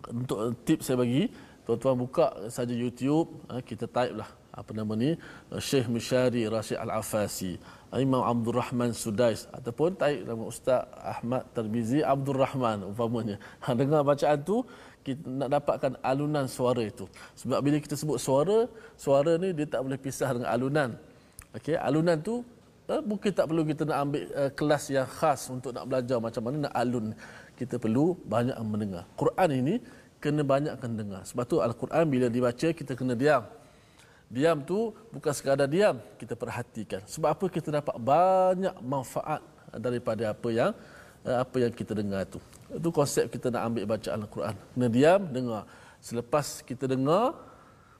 [0.06, 1.26] Untuk tip saya bagi,
[1.66, 5.14] tuan-tuan buka saja YouTube, ha, kita type lah apa nama ni
[5.62, 7.62] Syekh Mishari Rashid Al-Afasi
[7.94, 13.38] Imam Abdul Rahman Sudais ataupun type nama Ustaz Ahmad Tarbizi Abdul Rahman umpamanya.
[13.62, 14.66] Ha, dengar bacaan tu
[15.06, 17.06] kita nak dapatkan alunan suara itu.
[17.38, 18.66] Sebab bila kita sebut suara
[18.98, 20.90] suara ni dia tak boleh pisah dengan alunan.
[21.54, 22.42] Okey alunan tu
[22.88, 26.40] Uh, mungkin tak perlu kita nak ambil uh, kelas yang khas untuk nak belajar macam
[26.40, 27.12] mana nak alun.
[27.58, 29.04] Kita perlu banyak mendengar.
[29.18, 29.74] Quran ini
[30.22, 31.22] kena banyakkan dengar.
[31.26, 33.42] Sebab tu Al-Quran bila dibaca kita kena diam.
[34.30, 37.02] Diam tu bukan sekadar diam, kita perhatikan.
[37.08, 39.42] Sebab apa kita dapat banyak manfaat
[39.74, 40.70] daripada apa yang
[41.26, 42.38] uh, apa yang kita dengar tu.
[42.68, 44.54] Itu konsep kita nak ambil bacaan Al-Quran.
[44.54, 45.62] Kena diam, dengar.
[45.98, 47.34] Selepas kita dengar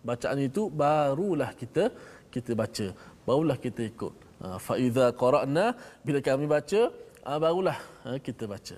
[0.05, 1.91] bacaan itu barulah kita
[2.31, 2.87] kita baca.
[3.27, 4.15] Barulah kita ikut.
[4.39, 5.75] Ha, fa iza qara'na
[6.07, 6.81] bila kami baca
[7.27, 8.77] ha, barulah ha, kita baca.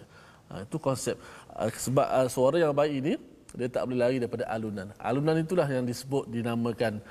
[0.51, 1.15] Itu konsep
[1.55, 3.15] sebab suara yang baik ini
[3.55, 4.95] dia tak boleh lari daripada alunan.
[4.99, 7.03] Alunan itulah yang disebut dinamakan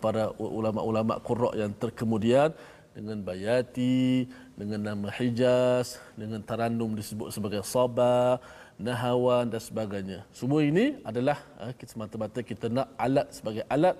[0.00, 2.52] para ulama-ulama qurra yang terkemudian
[2.96, 4.24] dengan bayati,
[4.56, 8.40] dengan nama Hijaz, dengan tarannum disebut sebagai sabah,
[8.80, 10.18] nahawan dan sebagainya.
[10.32, 11.40] Semua ini adalah
[11.84, 13.96] semata-mata kita nak alat sebagai alat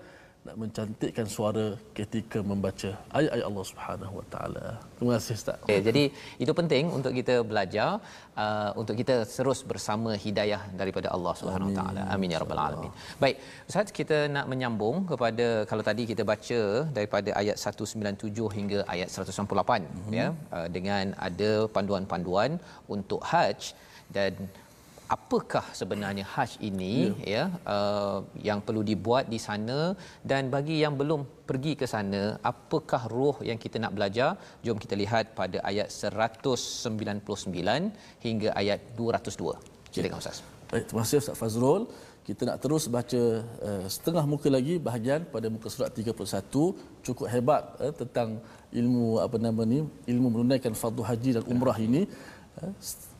[0.46, 1.66] nak mencantikkan suara
[1.98, 4.66] ketika membaca ayat-ayat Allah Subhanahu Wa Taala.
[4.96, 5.58] Terima kasih Ustaz.
[5.66, 6.02] Okay, jadi
[6.44, 7.88] itu penting untuk kita belajar
[8.42, 12.02] uh, untuk kita terus bersama hidayah daripada Allah Subhanahu Wa Taala.
[12.16, 12.92] Amin ya rabbal alamin.
[13.22, 13.36] Baik,
[13.70, 16.60] Ustaz kita nak menyambung kepada kalau tadi kita baca
[16.98, 20.14] daripada ayat 197 hingga ayat 198 mm-hmm.
[20.20, 22.52] ya uh, dengan ada panduan-panduan
[22.96, 23.74] untuk haji
[24.16, 24.32] dan
[25.14, 26.94] apakah sebenarnya haj ini
[27.32, 29.78] ya, ya uh, yang perlu dibuat di sana?
[30.30, 34.30] Dan bagi yang belum pergi ke sana apakah roh yang kita nak belajar?
[34.66, 40.38] Jom kita lihat pada ayat 199 hingga ayat 202 silakan ustaz.
[40.70, 41.82] Baik terima kasih ustaz Fazrul.
[42.26, 43.22] Kita nak terus baca
[43.68, 48.28] uh, setengah muka lagi bahagian pada muka surat 31 cukup hebat uh, tentang
[48.80, 49.78] ilmu apa nama ni
[50.12, 52.02] ilmu menunaikan fardu haji dan umrah ini.
[52.58, 52.72] Uh,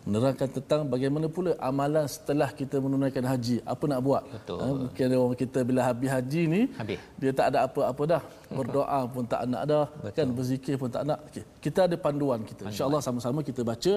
[0.07, 5.15] menerangkan tentang bagaimana pula amalan setelah kita menunaikan haji apa nak buat betul ha, mungkin
[5.23, 6.99] orang kita bila habis haji ni habis.
[7.21, 8.23] dia tak ada apa-apa dah
[8.59, 10.15] berdoa pun tak nak dah betul.
[10.17, 11.45] kan berzikir pun tak nak okay.
[11.65, 13.93] kita ada panduan kita insyaallah sama-sama kita baca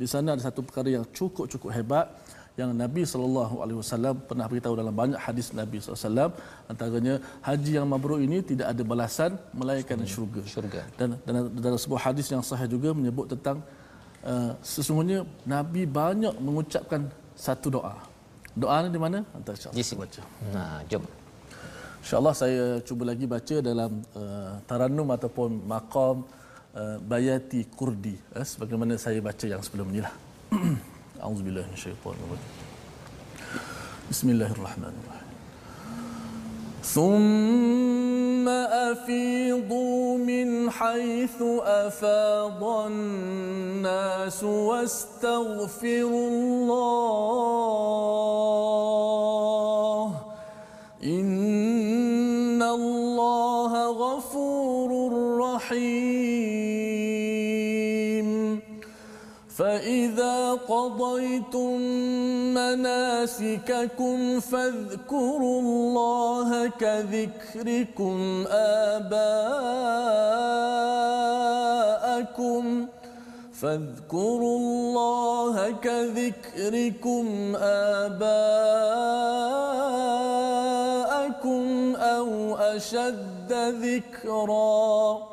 [0.00, 2.06] di sana ada satu perkara yang cukup-cukup hebat
[2.60, 6.30] yang Nabi sallallahu alaihi wasallam pernah beritahu dalam banyak hadis Nabi sallallahu alaihi wasallam
[6.72, 7.14] antaranya
[7.48, 10.42] haji yang mabrur ini tidak ada balasan melainkan syurga.
[10.54, 10.82] syurga.
[10.98, 13.64] Dan, dan dalam sebuah hadis yang sahih juga menyebut tentang
[14.22, 17.98] Uh, sesungguhnya Nabi banyak mengucapkan satu doa.
[18.54, 19.26] Doa ni di mana?
[19.34, 20.20] Antara insya baca.
[20.54, 21.02] Nah, jom.
[22.02, 26.26] InsyaAllah saya cuba lagi baca dalam uh, Tarannum ataupun Maqam
[26.74, 28.14] uh, Bayati Kurdi.
[28.34, 30.14] Uh, sebagaimana saya baca yang sebelum ni lah.
[31.22, 31.66] A'udzubillah
[34.10, 35.11] Bismillahirrahmanirrahim.
[36.82, 47.72] ثم افيضوا من حيث افاض الناس واستغفروا الله
[51.04, 56.31] ان الله غفور رحيم
[60.72, 61.80] قضيتم
[62.54, 69.22] مناسككم فاذكروا الله كذكركم آباءكم
[73.52, 78.22] فاذكروا الله كذكركم آباءكم
[81.96, 85.32] أو أشد ذكرًا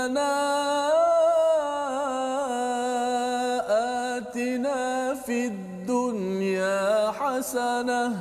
[0.00, 0.32] ربنا
[4.16, 8.12] آتنا في الدنيا حسنة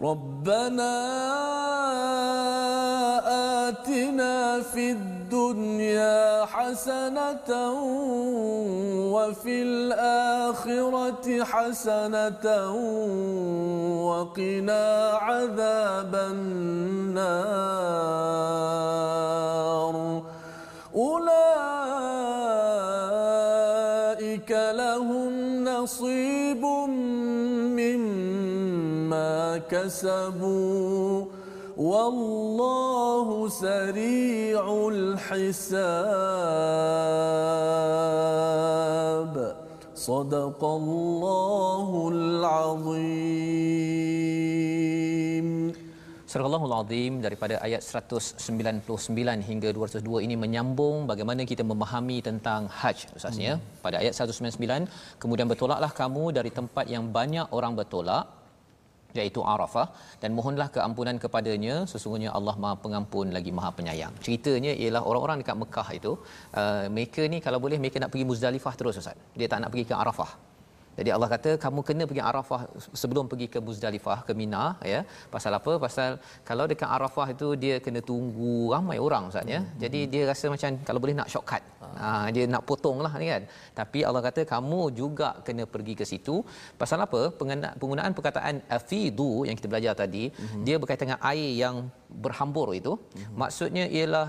[0.00, 0.94] ربنا
[3.68, 7.50] آتنا في الدنيا حسنة
[9.14, 12.46] وفي الآخرة حسنة
[14.06, 14.84] وقنا
[15.22, 18.05] عذاب النار.
[29.85, 31.25] مما كسبوا
[31.77, 35.61] والله سريع الحساب
[39.95, 43.51] صدق الله العظيم
[46.31, 53.11] Surah Allahul Azim daripada ayat 199 hingga 202 ini menyambung bagaimana kita memahami tentang haj
[53.17, 53.83] ustaznya hmm.
[53.83, 54.87] pada ayat 199
[55.19, 58.23] kemudian bertolaklah kamu dari tempat yang banyak orang bertolak
[59.20, 59.86] iaitu Arafah
[60.22, 64.14] dan mohonlah keampunan kepadanya sesungguhnya Allah Maha Pengampun lagi Maha Penyayang.
[64.24, 66.12] Ceritanya ialah orang-orang dekat Mekah itu
[66.60, 69.18] uh, mereka ni kalau boleh mereka nak pergi Muzdalifah terus Ustaz.
[69.38, 70.45] Dia tak nak pergi ke Arafah.
[70.98, 72.60] Jadi Allah kata kamu kena pergi Arafah
[73.02, 75.00] sebelum pergi ke Muzdalifah ke Mina ya.
[75.34, 75.72] Pasal apa?
[75.84, 76.10] Pasal
[76.48, 79.60] kalau dekat Arafah itu dia kena tunggu ramai orang Ustaz ya.
[79.60, 79.72] Hmm.
[79.82, 81.62] Jadi dia rasa macam kalau boleh nak shortcut.
[82.02, 83.42] Ha, dia nak potong lah ni kan.
[83.80, 86.36] Tapi Allah kata kamu juga kena pergi ke situ.
[86.80, 87.20] Pasal apa?
[87.80, 90.62] Penggunaan perkataan afidu yang kita belajar tadi, mm-hmm.
[90.66, 91.76] dia berkaitan dengan air yang
[92.24, 92.92] berhambur itu.
[92.96, 93.36] Mm-hmm.
[93.42, 94.26] Maksudnya ialah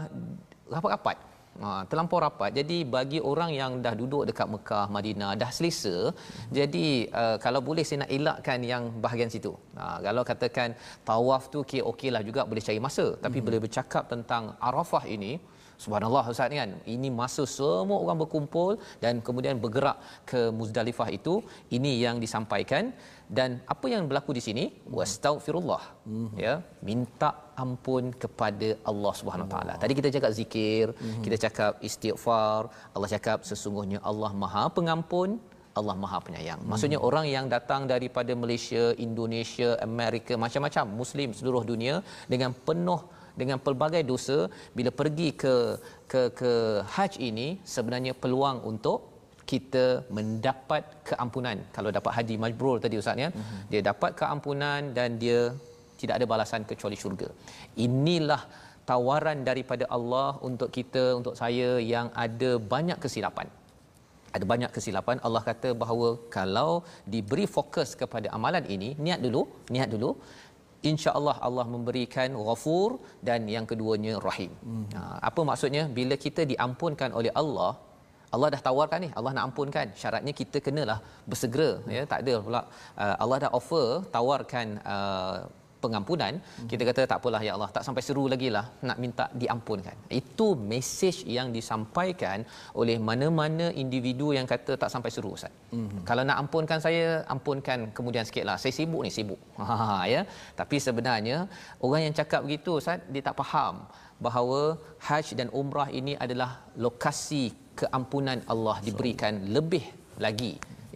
[0.76, 1.18] rapat-rapat.
[1.58, 2.54] Ha, terlampau rapat.
[2.60, 6.14] Jadi bagi orang yang dah duduk dekat Mekah, Madinah, dah selesa.
[6.14, 6.54] Hmm.
[6.58, 6.88] Jadi
[7.22, 9.54] uh, kalau boleh saya nak elakkan yang bahagian situ.
[9.80, 10.78] Ha, kalau katakan
[11.10, 13.06] tawaf tu okey okeylah juga boleh cari masa.
[13.26, 13.46] Tapi hmm.
[13.48, 15.42] boleh bercakap tentang Arafah ini,
[15.84, 16.72] Subhanallah Ustaz kan.
[16.94, 18.72] Ini masa semua orang berkumpul
[19.04, 19.98] dan kemudian bergerak
[20.30, 21.42] ke Muzdalifah itu.
[21.78, 22.94] Ini yang disampaikan
[23.28, 24.64] dan apa yang berlaku di sini
[24.98, 26.40] wastaghfirullah mm-hmm.
[26.44, 26.54] ya
[26.88, 27.30] minta
[27.64, 29.74] ampun kepada Allah Subhanahu taala.
[29.82, 31.24] Tadi kita cakap zikir, mm-hmm.
[31.26, 32.62] kita cakap istighfar,
[32.96, 35.30] Allah cakap sesungguhnya Allah Maha Pengampun,
[35.80, 36.60] Allah Maha Penyayang.
[36.60, 36.72] Mm-hmm.
[36.72, 41.96] Maksudnya orang yang datang daripada Malaysia, Indonesia, Amerika, macam-macam muslim seluruh dunia
[42.32, 43.02] dengan penuh
[43.42, 44.38] dengan pelbagai dosa
[44.78, 45.54] bila pergi ke
[46.12, 46.52] ke ke
[46.96, 49.17] haji ini sebenarnya peluang untuk
[49.52, 49.86] kita
[50.18, 53.62] mendapat keampunan kalau dapat haji majbrur tadi ustaz ya mm-hmm.
[53.72, 55.42] dia dapat keampunan dan dia
[56.02, 57.30] tidak ada balasan kecuali syurga
[57.88, 58.42] inilah
[58.90, 63.48] tawaran daripada Allah untuk kita untuk saya yang ada banyak kesilapan
[64.38, 66.72] ada banyak kesilapan Allah kata bahawa kalau
[67.14, 69.42] diberi fokus kepada amalan ini niat dulu
[69.76, 70.12] niat dulu
[70.92, 72.90] insya-Allah Allah memberikan ghafur
[73.28, 74.52] dan yang keduanya rahim.
[74.68, 74.86] Hmm.
[74.98, 77.72] Ha, apa maksudnya bila kita diampunkan oleh Allah
[78.36, 79.88] Allah dah tawarkan ni Allah nak ampunkan.
[80.02, 81.00] Syaratnya kita kenalah
[81.30, 82.62] bersegera ya tak ada pula
[83.04, 85.38] uh, Allah dah offer tawarkan uh,
[85.84, 86.34] pengampunan.
[86.42, 86.68] Hmm.
[86.72, 89.96] kita kata tak apalah ya Allah tak sampai seru lagi lah nak minta diampunkan.
[90.22, 92.42] Itu mesej yang disampaikan
[92.82, 95.54] oleh mana-mana individu yang kata tak sampai seru Ustaz.
[95.74, 96.02] Hmm.
[96.10, 97.06] kalau nak ampunkan saya
[97.36, 98.58] ampunkan kemudian sikit lah.
[98.64, 99.42] Saya sibuk ni sibuk.
[99.68, 100.22] Ha, ya.
[100.60, 101.38] Tapi sebenarnya
[101.86, 103.76] orang yang cakap begitu Ustaz dia tak faham
[104.26, 104.62] bahawa
[105.08, 106.52] haji dan umrah ini adalah
[106.86, 107.46] lokasi
[107.82, 109.84] keampunan Allah diberikan lebih
[110.26, 110.52] lagi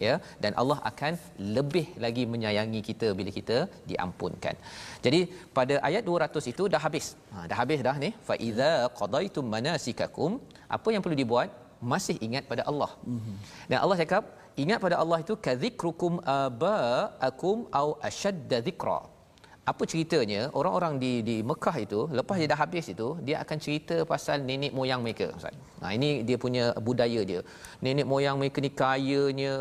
[0.06, 1.12] ya dan Allah akan
[1.56, 3.58] lebih lagi menyayangi kita bila kita
[3.90, 4.54] diampunkan.
[5.04, 5.20] Jadi
[5.56, 7.08] pada ayat 200 itu dah habis.
[7.34, 8.70] Ha dah habis dah ni fa iza
[9.00, 10.32] qadaitum manasikakum
[10.76, 11.50] apa yang perlu dibuat
[11.92, 12.90] masih ingat pada Allah.
[13.70, 14.24] Dan Allah cakap
[14.64, 19.00] ingat pada Allah itu kadzikrukum abaakum au ashadda dzikra
[19.70, 23.96] apa ceritanya orang-orang di di Mekah itu lepas dia dah habis itu dia akan cerita
[24.12, 25.54] pasal nenek moyang mereka Ustaz.
[25.82, 27.40] Nah ini dia punya budaya dia.
[27.78, 29.54] Nenek moyang mereka ni kayanya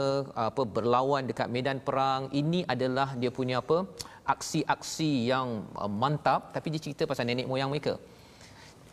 [0.48, 2.34] apa berlawan dekat medan perang.
[2.42, 3.86] Ini adalah dia punya apa
[4.34, 7.94] aksi-aksi yang uh, mantap tapi dia cerita pasal nenek moyang mereka.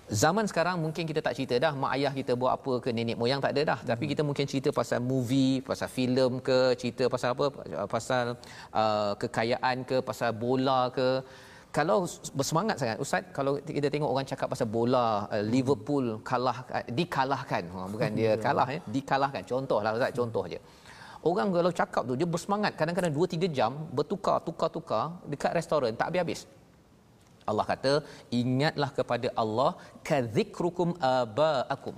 [0.09, 3.45] Zaman sekarang mungkin kita tak cerita dah mak ayah kita buat apa ke nenek moyang
[3.45, 3.89] tak ada dah hmm.
[3.93, 7.47] tapi kita mungkin cerita pasal movie, pasal filem ke, cerita pasal apa
[7.85, 8.25] pasal
[8.73, 11.21] uh, kekayaan ke, pasal bola ke.
[11.69, 16.85] Kalau bersemangat sangat ustaz kalau kita tengok orang cakap pasal bola uh, Liverpool kalah uh,
[16.89, 20.57] dikalahkan ha, bukan dia kalah ya dikalahkan contohlah ustaz contoh je.
[21.29, 25.93] Orang kalau cakap tu dia bersemangat kadang-kadang 2 3 jam bertukar tukar tukar dekat restoran
[26.01, 26.49] tak habis-habis.
[27.51, 27.93] Allah kata
[28.41, 29.71] ingatlah kepada Allah
[30.11, 31.97] kadzikrukum abaakum.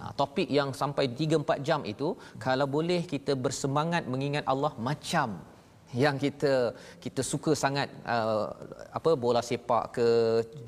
[0.00, 2.08] Ha, topik yang sampai 3 4 jam itu
[2.44, 5.30] kalau boleh kita bersemangat mengingat Allah macam
[6.02, 6.52] yang kita
[7.04, 8.46] kita suka sangat uh,
[8.98, 10.08] apa bola sepak ke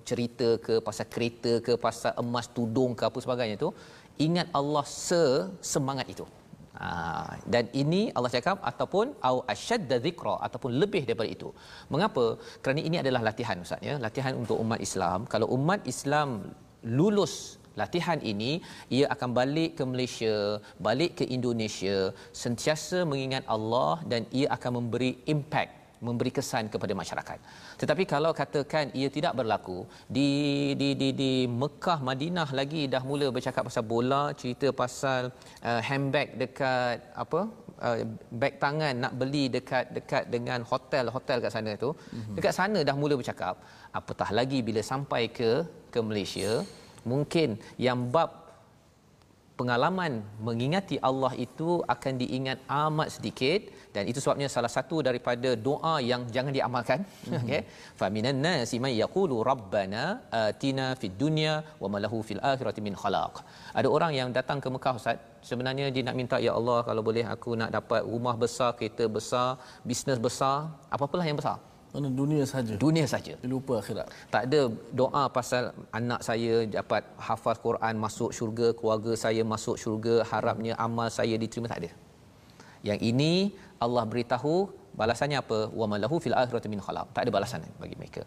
[0.09, 3.71] cerita ke pasal kereta ke pasal emas tudung ke apa sebagainya itu
[4.27, 5.23] ingat Allah se
[5.73, 6.27] semangat itu
[6.83, 6.89] Ha,
[7.53, 11.51] dan ini Allah cakap ataupun au asyadda dzikra ataupun lebih daripada itu.
[11.93, 12.25] Mengapa?
[12.63, 15.21] Kerana ini adalah latihan Ustaz ya, latihan untuk umat Islam.
[15.35, 16.31] Kalau umat Islam
[16.99, 17.35] lulus
[17.81, 18.53] latihan ini,
[18.97, 20.35] ia akan balik ke Malaysia,
[20.89, 21.97] balik ke Indonesia,
[22.43, 27.39] sentiasa mengingat Allah dan ia akan memberi impact memberi kesan kepada masyarakat.
[27.81, 29.79] Tetapi kalau katakan ia tidak berlaku
[30.17, 30.29] di
[30.81, 31.33] di di di
[31.63, 35.23] Mekah Madinah lagi dah mula bercakap pasal bola, cerita pasal
[35.69, 37.41] uh, handbag dekat apa
[37.87, 37.97] uh,
[38.43, 41.91] beg tangan nak beli dekat dekat dengan hotel-hotel kat sana tu.
[41.97, 42.35] Mm-hmm.
[42.39, 43.57] Dekat sana dah mula bercakap,
[44.01, 45.51] apatah lagi bila sampai ke
[45.95, 46.51] ke Malaysia,
[47.13, 48.44] mungkin yang bab
[49.59, 50.13] pengalaman
[50.47, 53.61] mengingati Allah itu akan diingat amat sedikit.
[53.95, 57.01] Dan itu sebabnya salah satu daripada doa yang jangan diamalkan.
[57.41, 57.61] Okey
[58.01, 60.05] fa minan nasi may yaqulu rabbana
[60.43, 63.35] atina fid dunya wa ma lahu fil akhirati min khalaq.
[63.79, 65.19] Ada orang yang datang ke Mekah ustaz.
[65.51, 69.49] Sebenarnya dia nak minta ya Allah kalau boleh aku nak dapat rumah besar kereta besar
[69.91, 70.57] bisnes besar
[70.95, 71.57] apa-apalah yang besar
[71.95, 72.75] mana dunia saja.
[72.85, 73.35] Dunia saja.
[73.43, 74.07] Dia lupa akhirat.
[74.35, 74.61] Tak ada
[75.01, 75.65] doa pasal
[75.99, 81.71] anak saya dapat hafaz Quran masuk syurga, keluarga saya masuk syurga, harapnya amal saya diterima
[81.73, 81.91] tak ada.
[82.89, 83.33] Yang ini
[83.85, 84.55] Allah beritahu
[85.01, 85.61] balasannya apa?
[85.81, 87.07] Wa malahu fil akhirati min khalaq.
[87.17, 88.25] Tak ada balasan bagi mereka.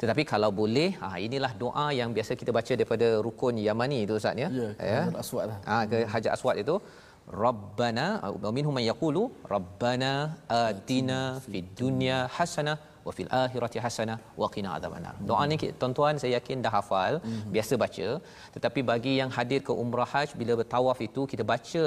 [0.00, 4.36] Tetapi kalau boleh, ha, inilah doa yang biasa kita baca daripada rukun Yamani itu Ustaz
[4.42, 4.48] ya.
[4.92, 5.58] Ya, Hajar Aswad lah.
[5.68, 6.74] Ha, ke Hajar Aswad itu
[7.44, 8.06] Rabbana
[8.56, 9.22] minhum man yaqulu
[9.54, 10.12] Rabbana
[10.58, 12.76] atina fid dunya hasanah
[13.06, 15.14] wa fil akhirati hasanah wa qina adzabannar.
[15.30, 17.52] Doa ni tuan-tuan saya yakin dah hafal, mm-hmm.
[17.56, 18.08] biasa baca.
[18.54, 21.84] Tetapi bagi yang hadir ke umrah haj bila bertawaf itu kita baca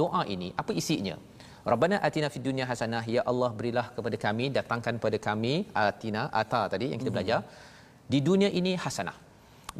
[0.00, 1.16] doa ini, apa isinya?
[1.72, 6.62] Rabbana atina fid dunya hasanah ya Allah berilah kepada kami datangkan kepada kami atina ata
[6.72, 7.40] tadi yang kita belajar
[8.12, 9.14] di dunia ini hasanah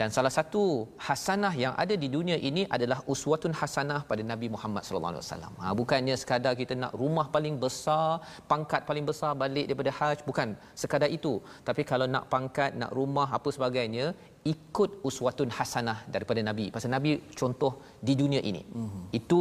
[0.00, 0.62] dan salah satu
[1.06, 5.52] hasanah yang ada di dunia ini adalah uswatun hasanah pada Nabi Muhammad sallallahu alaihi wasallam.
[5.62, 10.48] Ha bukannya sekadar kita nak rumah paling besar, pangkat paling besar balik daripada haji, bukan
[10.82, 11.34] sekadar itu.
[11.68, 14.06] Tapi kalau nak pangkat, nak rumah apa sebagainya,
[14.50, 16.64] ikut uswatun hasanah daripada nabi.
[16.74, 17.72] Pasal nabi contoh
[18.06, 18.62] di dunia ini.
[18.62, 19.04] Mm-hmm.
[19.18, 19.40] itu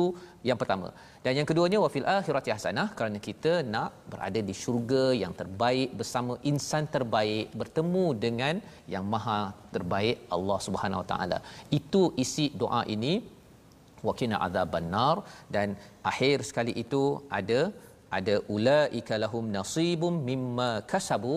[0.49, 0.87] yang pertama.
[1.25, 6.33] Dan yang keduanya wafil akhirati hasanah kerana kita nak berada di syurga yang terbaik bersama
[6.51, 8.55] insan terbaik bertemu dengan
[8.93, 9.41] yang maha
[9.75, 11.39] terbaik Allah Subhanahu Wa taala.
[11.79, 13.13] Itu isi doa ini
[14.07, 15.17] waqina adzaban nar.
[15.55, 15.77] Dan
[16.11, 17.03] akhir sekali itu
[17.39, 17.61] ada
[18.17, 21.35] ada ulaika lahum nasibum mimma kasabu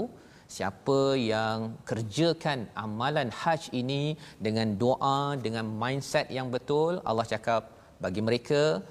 [0.57, 4.15] siapa yang kerjakan amalan haj ini
[4.47, 7.73] dengan doa dengan mindset yang betul Allah cakap
[8.05, 8.85] bagi mereka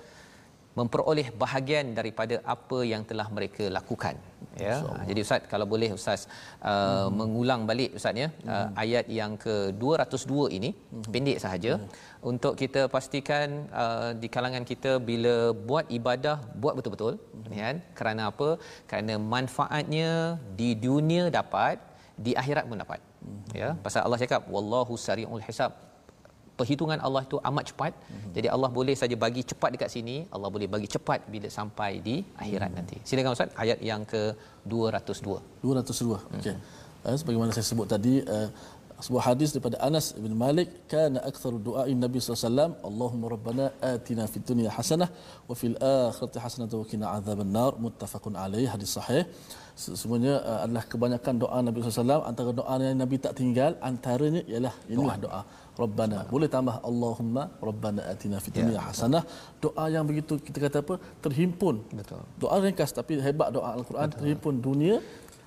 [0.79, 4.15] memperoleh bahagian daripada apa yang telah mereka lakukan
[4.63, 4.75] ya
[5.09, 7.13] jadi ustaz kalau boleh ustaz uh, hmm.
[7.19, 8.69] mengulang balik ustaz ya uh, hmm.
[8.83, 11.05] ayat yang ke 202 ini hmm.
[11.13, 11.87] pendek sahaja hmm.
[12.31, 13.47] untuk kita pastikan
[13.83, 15.35] uh, di kalangan kita bila
[15.69, 17.53] buat ibadah buat betul-betul hmm.
[17.59, 17.69] ya
[17.99, 18.49] kerana apa
[18.89, 20.11] kerana manfaatnya
[20.61, 21.77] di dunia dapat
[22.25, 23.41] di akhirat pun dapat hmm.
[23.61, 25.73] ya pasal Allah cakap wallahu sariul hisab
[26.63, 27.91] perhitungan Allah itu amat cepat.
[27.95, 28.33] Mm-hmm.
[28.37, 32.15] Jadi Allah boleh saja bagi cepat dekat sini, Allah boleh bagi cepat bila sampai di
[32.43, 32.77] akhirat mm-hmm.
[32.77, 32.97] nanti.
[33.09, 34.23] Silakan Ustaz ayat yang ke
[34.75, 35.39] 202.
[35.65, 36.39] 202.
[36.39, 36.55] Okey.
[36.55, 37.19] Mm-hmm.
[37.21, 38.47] Sebagaimana saya sebut tadi uh,
[39.05, 43.65] sebuah hadis daripada Anas bin Malik kana aktsaru du'ain Nabi sallallahu alaihi wasallam Allahumma rabbana
[43.93, 45.09] atina fid dunya hasanah
[45.49, 49.23] wa fil akhirati hasanah wa qina adzaban nar muttafaqun alaihi hadis sahih
[50.01, 54.73] semuanya uh, adalah kebanyakan doa Nabi SAW antara doa yang Nabi tak tinggal antaranya ialah
[54.93, 55.41] inilah doa, doa.
[55.81, 59.23] Rabbana boleh tambah Allahumma Rabbana atina fid dunya ya, hasanah
[59.63, 60.95] doa yang begitu kita kata apa
[61.25, 64.19] terhimpun betul doa ringkas tapi hebat doa al-Quran betul.
[64.21, 64.97] terhimpun dunia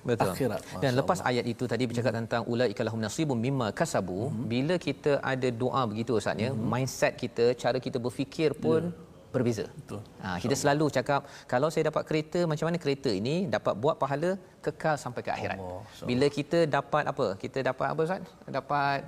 [0.07, 0.29] Betul.
[0.31, 1.29] akhirat dan lepas Allah.
[1.35, 2.19] ayat itu tadi bercakap hmm.
[2.21, 4.43] tentang ulaika lahum nasibum mimma kasabu hmm.
[4.51, 6.63] bila kita ada doa begitu ustaznya hmm.
[6.71, 9.65] mindset kita cara kita berfikir pun yeah berbeza.
[9.79, 10.01] Betul.
[10.23, 11.21] Ha, kita selalu cakap
[11.51, 14.31] kalau saya dapat kereta macam mana kereta ini dapat buat pahala
[14.65, 15.59] kekal sampai ke akhirat.
[15.63, 17.27] Allah, Bila kita dapat apa?
[17.43, 18.23] Kita dapat apa Ustaz?
[18.57, 18.99] Dapat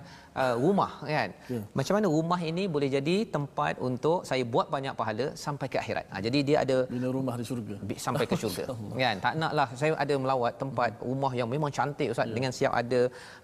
[0.42, 1.30] uh, rumah kan.
[1.54, 1.62] Ya.
[1.80, 6.06] Macam mana rumah ini boleh jadi tempat untuk saya buat banyak pahala sampai ke akhirat.
[6.12, 7.78] Ha, jadi dia ada bina rumah di syurga.
[8.08, 8.66] Sampai ke syurga.
[9.04, 9.16] kan?
[9.26, 12.36] Tak naklah saya ada melawat tempat rumah yang memang cantik Ustaz ya.
[12.38, 13.02] dengan siap ada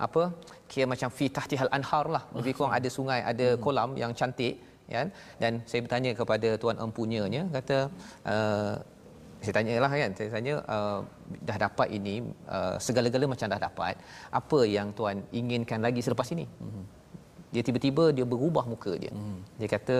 [0.08, 0.24] apa?
[0.72, 2.24] Kira macam fi tahtihal anhar lah.
[2.38, 3.62] Lebih kurang ada sungai, ada hmm.
[3.66, 4.56] kolam yang cantik
[4.94, 5.02] ya
[5.42, 7.78] dan saya bertanya kepada tuan empunyanya kata
[8.34, 8.76] uh,
[9.46, 11.00] saya tanyalah kan saya tanya uh,
[11.48, 12.16] dah dapat ini
[12.56, 13.96] uh, segala-gala macam dah dapat
[14.40, 16.84] apa yang tuan inginkan lagi selepas ini mm-hmm.
[17.54, 19.40] dia tiba-tiba dia berubah muka dia mm.
[19.62, 19.98] dia kata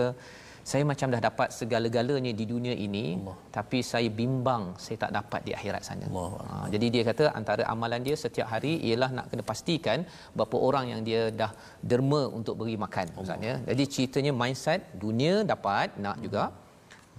[0.70, 3.36] saya macam dah dapat segala-galanya di dunia ini Allah.
[3.56, 6.06] tapi saya bimbang saya tak dapat di akhirat sana.
[6.12, 9.98] Ha, jadi dia kata antara amalan dia setiap hari ialah nak kena pastikan
[10.36, 11.50] berapa orang yang dia dah
[11.90, 13.54] derma untuk beri makan maksudnya.
[13.70, 16.44] Jadi ceritanya mindset dunia dapat nak juga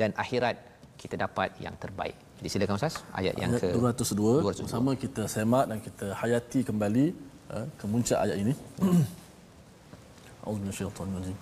[0.01, 0.55] dan akhirat
[1.01, 2.17] kita dapat yang terbaik.
[2.37, 6.59] Jadi silakan Ustaz ayat yang ayat ke 202, 202 bersama kita semak dan kita hayati
[6.67, 7.05] kembali
[7.55, 8.53] uh, ke muncak ayat ini.
[10.47, 11.35] Auzubillahi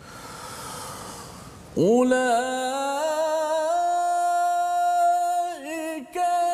[1.78, 2.16] أولئك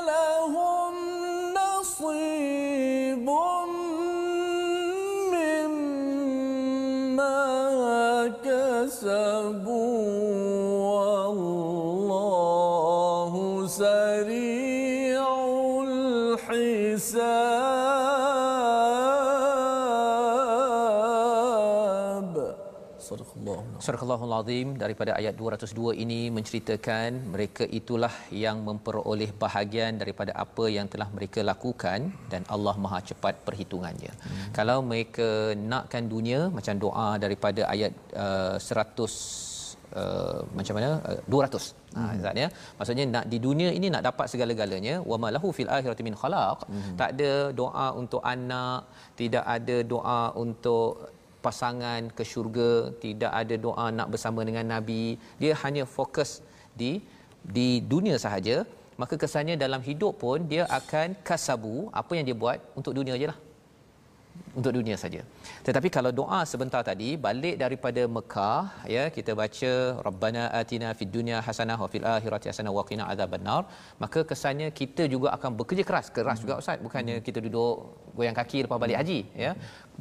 [0.08, 0.94] لهم
[1.54, 3.30] نصيب
[6.14, 7.38] مما
[8.46, 9.81] كسبوا.
[23.92, 28.14] Astaghfirullahal azim daripada ayat 202 ini menceritakan mereka itulah
[28.44, 32.00] yang memperoleh bahagian daripada apa yang telah mereka lakukan
[32.32, 34.14] dan Allah Maha cepat perhitungannya.
[34.16, 34.48] Hmm.
[34.58, 35.30] Kalau mereka
[35.74, 37.94] nakkan dunia macam doa daripada ayat
[38.26, 39.52] uh, 100
[40.02, 44.26] Uh, macam mana uh, 200 ah zat ya maksudnya nak di dunia ini nak dapat
[44.32, 46.94] segala-galanya wamalahu fil akhirati min khalaq hmm.
[47.00, 48.88] tak ada doa untuk anak
[49.20, 51.12] tidak ada doa untuk
[51.46, 52.72] pasangan ke syurga
[53.04, 55.04] tidak ada doa nak bersama dengan nabi.
[55.42, 56.32] Dia hanya fokus
[56.82, 56.92] di
[57.58, 58.58] di dunia sahaja.
[59.02, 63.51] Maka kesannya dalam hidup pun dia akan kasabu apa yang dia buat untuk dunia ajalah
[64.60, 65.22] untuk dunia saja.
[65.68, 68.64] Tetapi kalau doa sebentar tadi balik daripada Mekah
[68.96, 69.72] ya kita baca
[70.08, 73.62] Rabbana atina fid dunya hasanah wa fil akhirati hasanah wa qina adzabannar.
[74.04, 76.84] Maka kesannya kita juga akan bekerja keras keras juga ustaz.
[76.88, 77.74] Bukannya kita duduk
[78.18, 79.54] goyang kaki lepas balik haji ya.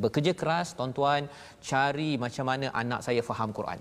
[0.05, 1.31] Bekerja keras tuan-tuan
[1.71, 3.81] cari macam mana anak saya faham Quran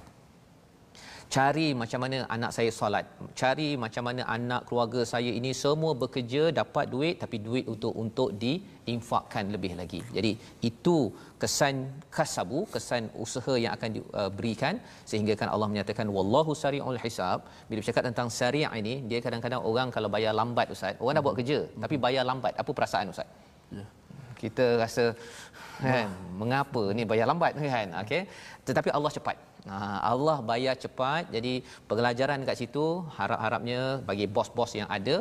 [1.36, 3.06] cari macam mana anak saya solat.
[3.40, 8.30] Cari macam mana anak keluarga saya ini semua bekerja dapat duit tapi duit untuk untuk
[8.44, 10.02] diinfakkan lebih lagi.
[10.16, 10.32] Jadi
[10.70, 10.98] itu
[11.42, 11.76] kesan
[12.18, 17.46] kasabu kesan usaha yang akan diberikan uh, sehingga kan Allah menyatakan wallahu sari'ul hisab.
[17.70, 21.38] Bila bercakap tentang sari' ini dia kadang-kadang orang kalau bayar lambat ustaz orang dah buat
[21.42, 23.30] kerja tapi bayar lambat apa perasaan ustaz?
[23.78, 23.86] Ya.
[24.42, 25.06] Kita rasa
[25.84, 26.10] kan
[26.42, 27.90] mengapa ni bayar lambat kan?
[28.04, 28.22] Okey
[28.68, 29.38] tetapi Allah cepat
[29.70, 29.78] Ha,
[30.12, 31.30] Allah bayar cepat.
[31.36, 31.54] Jadi
[31.90, 32.86] pelajaran dekat situ
[33.18, 35.16] harap-harapnya bagi bos-bos yang ada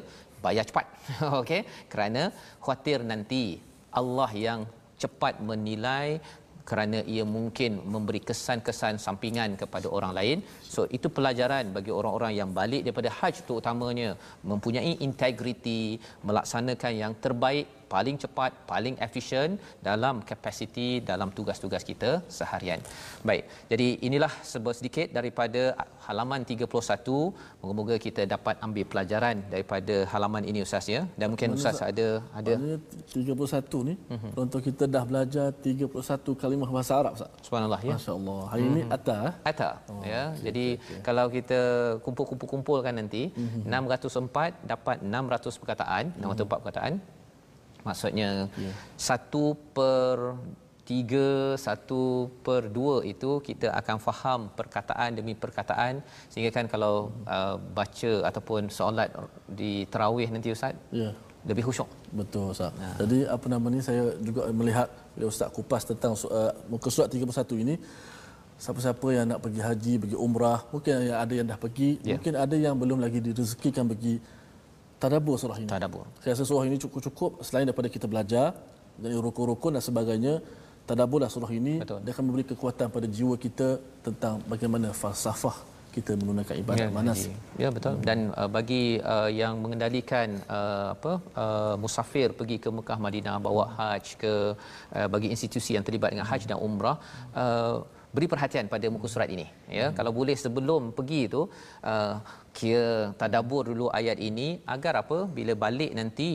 [0.45, 0.87] bayar cepat.
[1.41, 1.61] Okey
[1.93, 2.23] kerana
[2.65, 3.43] khuatir nanti
[4.01, 4.61] Allah yang
[5.03, 6.09] cepat menilai
[6.69, 10.39] kerana ia mungkin memberi kesan-kesan sampingan kepada orang lain.
[10.75, 14.09] So itu pelajaran bagi orang-orang yang balik daripada haji terutamanya
[14.51, 15.97] mempunyai integriti,
[16.29, 19.59] melaksanakan yang terbaik paling cepat, paling efisien
[19.89, 22.81] dalam kapasiti dalam tugas-tugas kita seharian.
[23.29, 23.45] Baik.
[23.73, 24.33] Jadi inilah
[24.81, 25.63] sedikit daripada
[26.07, 26.65] halaman 31.
[27.61, 31.03] Moga-moga kita dapat ambil pelajaran daripada halaman ini ustaz ya.
[31.21, 32.09] Dan mungkin ustaz ada
[32.41, 32.53] ada
[33.13, 34.33] 31 ni uh-huh.
[34.39, 37.31] contoh kita dah belajar 31 kalimah bahasa Arab ustaz.
[37.47, 37.97] Subhanallah ya.
[37.97, 38.41] Masya-Allah.
[38.53, 38.73] Hari uh-huh.
[38.73, 38.97] ini mhm.
[38.97, 39.35] ata eh?
[39.51, 40.23] ata oh, ya.
[40.33, 41.01] Okay, Jadi okay.
[41.09, 41.61] kalau kita
[42.07, 43.69] kumpul-kumpul-kumpulkan nanti uh-huh.
[43.69, 46.49] 604 dapat 600 perkataan, 604 uh-huh.
[46.65, 46.95] perkataan
[47.89, 48.31] maksudnya
[48.65, 48.75] yeah.
[49.09, 49.45] satu
[49.77, 50.37] per
[50.89, 51.29] tiga,
[51.67, 56.01] satu per dua itu kita akan faham perkataan demi perkataan
[56.33, 56.95] sehingga kan kalau
[57.37, 59.13] uh, baca ataupun solat
[59.61, 61.13] di terawih nanti Ustaz yeah.
[61.45, 61.89] lebih khusyuk.
[62.21, 62.73] Betul Ustaz.
[62.81, 62.97] Nah.
[63.01, 67.65] Jadi apa nama ni saya juga melihat bila Ustaz kupas tentang uh, muka surat 31
[67.65, 67.77] ini
[68.59, 72.19] siapa-siapa yang nak pergi haji, pergi umrah, mungkin ada yang dah pergi, yeah.
[72.19, 74.19] mungkin ada yang belum lagi direzekikan pergi
[75.03, 75.69] tadabbur surah ini.
[75.75, 76.07] Tadabbur.
[76.23, 78.47] Saya rasa surah ini cukup-cukup selain daripada kita belajar
[79.05, 80.35] dari rukun-rukun dan sebagainya.
[80.89, 81.99] Tadabburlah surah ini Betul.
[82.05, 83.69] dia akan memberi kekuatan pada jiwa kita
[84.07, 85.57] tentang bagaimana falsafah
[85.97, 87.21] kita menunaikan ibadat ya, manas.
[87.63, 87.95] Ya betul.
[88.09, 88.85] Dan uh, bagi
[89.15, 91.13] uh, yang mengendalikan uh, apa
[91.45, 94.35] uh, musafir pergi ke Mekah Madinah bawa haji ke
[94.97, 96.97] uh, bagi institusi yang terlibat dengan haji dan umrah
[97.43, 97.85] uh,
[98.15, 99.47] beri perhatian pada muka surat ini
[99.79, 99.95] ya hmm.
[99.99, 101.43] kalau boleh sebelum pergi itu
[101.91, 102.15] uh,
[102.59, 106.31] kira tadabbur dulu ayat ini agar apa bila balik nanti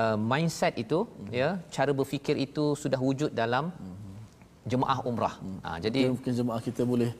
[0.00, 1.32] uh, mindset itu hmm.
[1.40, 4.16] ya cara berfikir itu sudah wujud dalam hmm.
[4.70, 5.58] jemaah umrah hmm.
[5.66, 7.10] ha, jadi mungkin, mungkin jemaah kita boleh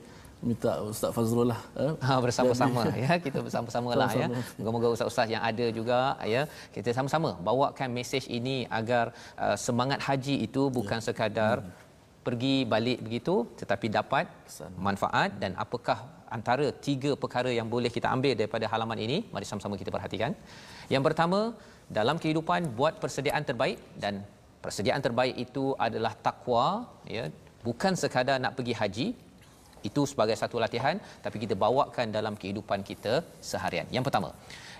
[0.47, 1.93] minta Ustaz Fazrul lah eh?
[2.07, 4.27] ha, bersama-sama ya kita bersama-sama lah ya
[4.59, 5.99] moga-moga ustaz-ustaz yang ada juga
[6.33, 6.41] ya
[6.75, 9.05] kita sama-sama bawakan mesej ini agar
[9.39, 11.05] uh, semangat haji itu bukan ya.
[11.07, 11.91] sekadar hmm
[12.27, 14.25] pergi balik begitu tetapi dapat
[14.87, 15.97] manfaat dan apakah
[16.35, 19.17] antara tiga perkara yang boleh kita ambil daripada halaman ini?
[19.33, 20.31] Mari sama-sama kita perhatikan.
[20.93, 21.39] Yang pertama
[21.97, 24.23] dalam kehidupan buat persediaan terbaik dan
[24.65, 26.67] persediaan terbaik itu adalah takwa
[27.17, 27.25] ya.
[27.67, 29.07] Bukan sekadar nak pergi haji
[29.87, 33.13] itu sebagai satu latihan tapi kita bawakan dalam kehidupan kita
[33.51, 33.87] seharian.
[33.95, 34.31] Yang pertama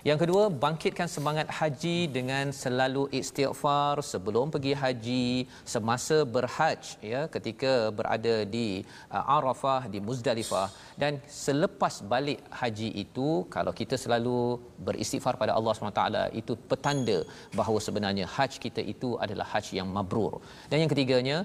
[0.08, 5.28] yang kedua, bangkitkan semangat haji dengan selalu istighfar sebelum pergi haji,
[5.72, 10.68] semasa berhaj ya, ketika berada di uh, Arafah, di Muzdalifah
[11.00, 16.04] dan selepas balik haji itu kalau kita selalu beristighfar pada Allah SWT
[16.40, 17.18] itu petanda
[17.56, 20.36] bahawa sebenarnya haji kita itu adalah haji yang mabrur.
[20.68, 21.38] Dan yang ketiganya,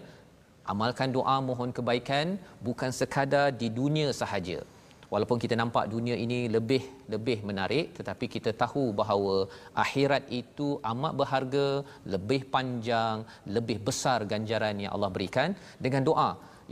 [0.67, 4.59] amalkan doa mohon kebaikan bukan sekadar di dunia sahaja
[5.13, 6.83] walaupun kita nampak dunia ini lebih
[7.13, 9.35] lebih menarik tetapi kita tahu bahawa
[9.83, 11.67] akhirat itu amat berharga
[12.13, 13.17] lebih panjang
[13.57, 15.51] lebih besar ganjaran yang Allah berikan
[15.85, 16.29] dengan doa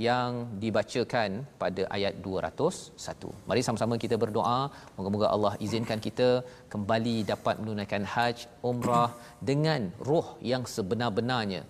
[0.07, 0.31] yang
[0.63, 1.29] dibacakan
[1.61, 3.33] pada ayat 201.
[3.49, 4.59] Mari sama-sama kita berdoa,
[4.97, 6.29] moga-moga Allah izinkan kita
[6.73, 9.09] kembali dapat menunaikan haji umrah
[9.49, 11.63] dengan roh yang sebenar-benarnya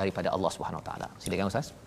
[0.00, 1.08] daripada Allah Subhanahu Wa Taala.
[1.24, 1.85] Silakan Ustaz.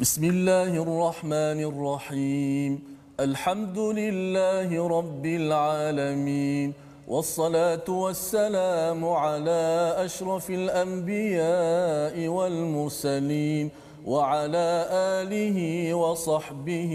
[0.00, 2.80] بسم الله الرحمن الرحيم
[3.20, 6.72] الحمد لله رب العالمين
[7.08, 13.70] والصلاة والسلام على أشرف الأنبياء والمرسلين
[14.06, 14.86] وعلى
[15.20, 15.58] آله
[15.94, 16.92] وصحبه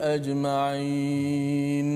[0.00, 1.86] أجمعين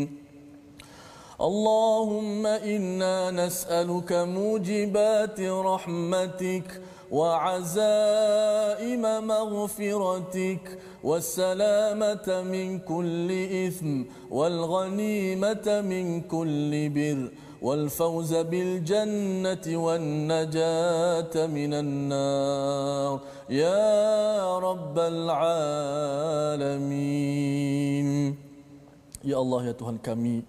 [1.41, 6.81] اللهم إنا نسألك موجبات رحمتك
[7.19, 10.65] وعزائم مغفرتك
[11.05, 13.29] والسلامة من كل
[13.67, 17.21] إثم والغنيمة من كل بر
[17.63, 25.69] والفوز بالجنة والنجاة من النار يا رب العالمين
[29.25, 30.43] يا الله يا Tuhan kami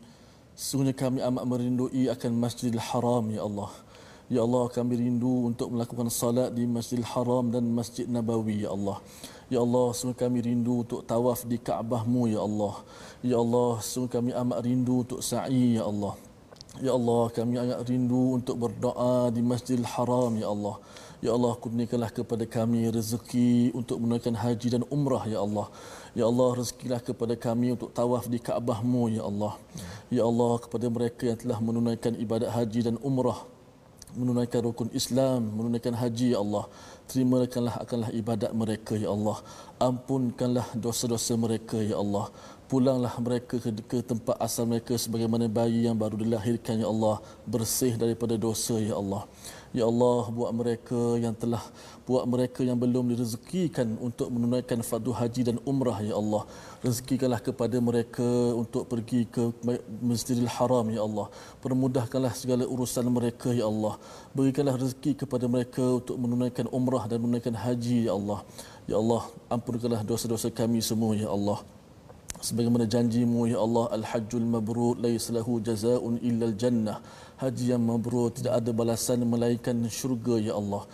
[0.55, 3.67] Sungguhnya kami amat merindui akan Masjidil Haram ya Allah.
[4.25, 8.97] Ya Allah kami rindu untuk melakukan salat di Masjidil Haram dan Masjid Nabawi ya Allah.
[9.53, 12.81] Ya Allah sungguh kami rindu untuk tawaf di Kaabahmu ya Allah.
[13.21, 16.17] Ya Allah sungguh kami amat rindu untuk sa'i ya Allah.
[16.81, 20.81] Ya Allah kami amat rindu untuk berdoa di Masjidil Haram ya Allah.
[21.21, 25.69] Ya Allah kurniakanlah kepada kami rezeki untuk menunaikan haji dan umrah ya Allah.
[26.17, 29.53] Ya Allah rezekilah kepada kami untuk tawaf di Kaabahmu ya Allah.
[30.09, 33.53] Ya Allah kepada mereka yang telah menunaikan ibadat haji dan umrah
[34.15, 36.65] menunaikan rukun Islam, menunaikan haji ya Allah.
[37.05, 39.37] Terimakanlah akanlah ibadat mereka ya Allah.
[39.77, 42.31] Ampunkanlah dosa-dosa mereka ya Allah.
[42.65, 47.93] Pulanglah mereka ke, ke tempat asal mereka sebagaimana bayi yang baru dilahirkan ya Allah, bersih
[47.93, 49.29] daripada dosa ya Allah.
[49.75, 51.63] Ya Allah buat mereka yang telah
[52.07, 56.43] buat mereka yang belum direzekikan untuk menunaikan fardu haji dan umrah ya Allah.
[56.85, 58.29] Rezekikanlah kepada mereka
[58.61, 59.43] untuk pergi ke
[60.09, 61.27] Masjidil Haram ya Allah.
[61.59, 63.99] Permudahkanlah segala urusan mereka ya Allah.
[64.37, 68.39] Berikanlah rezeki kepada mereka untuk menunaikan umrah dan menunaikan haji ya Allah.
[68.91, 71.59] Ya Allah, ampunkanlah dosa-dosa kami semua ya Allah
[72.45, 77.01] sebagaimana janjimu ya Allah al-hajjul mabrur laisa lahu jazaa'un illa al-jannah.
[77.41, 80.85] Haji yang mabrur tidak ada balasan melainkan syurga ya Allah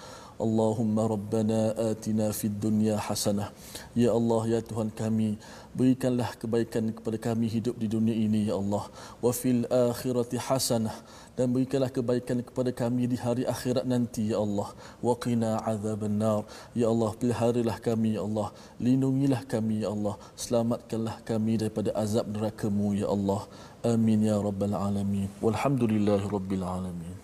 [0.42, 3.54] Allahumma rabbana atina fid dunya hasanah.
[3.94, 5.38] Ya Allah ya Tuhan kami
[5.78, 8.90] berikanlah kebaikan kepada kami hidup di dunia ini ya Allah.
[9.22, 10.98] Wa fil akhirati hasanah
[11.38, 14.74] dan berikanlah kebaikan kepada kami di hari akhirat nanti ya Allah.
[15.06, 16.50] Wa qina azabannar.
[16.74, 18.50] Ya Allah peliharalah kami ya Allah.
[18.82, 20.18] Lindungilah kami ya Allah.
[20.34, 23.46] Selamatkanlah kami daripada azab neraka-Mu ya Allah.
[23.86, 25.30] Amin ya rabbal alamin.
[25.38, 27.21] Walhamdulillahi rabbil alamin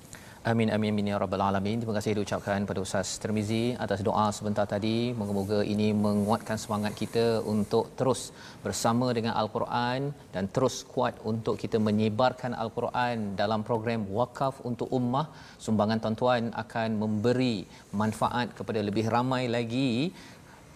[0.48, 1.80] Amin amin amin ya rabbal alamin.
[1.84, 5.12] Terima kasih diucapkan pada Ustaz Termizi atas doa sebentar tadi.
[5.20, 8.32] Moga-moga ini menguatkan semangat kita untuk terus
[8.66, 15.28] bersama dengan Al-Quran dan terus kuat untuk kita menyebarkan Al-Quan dalam program Wakaf untuk Ummah.
[15.66, 20.16] Sumbangan tuan-tuan akan memberi manfaat kepada lebih ramai lagi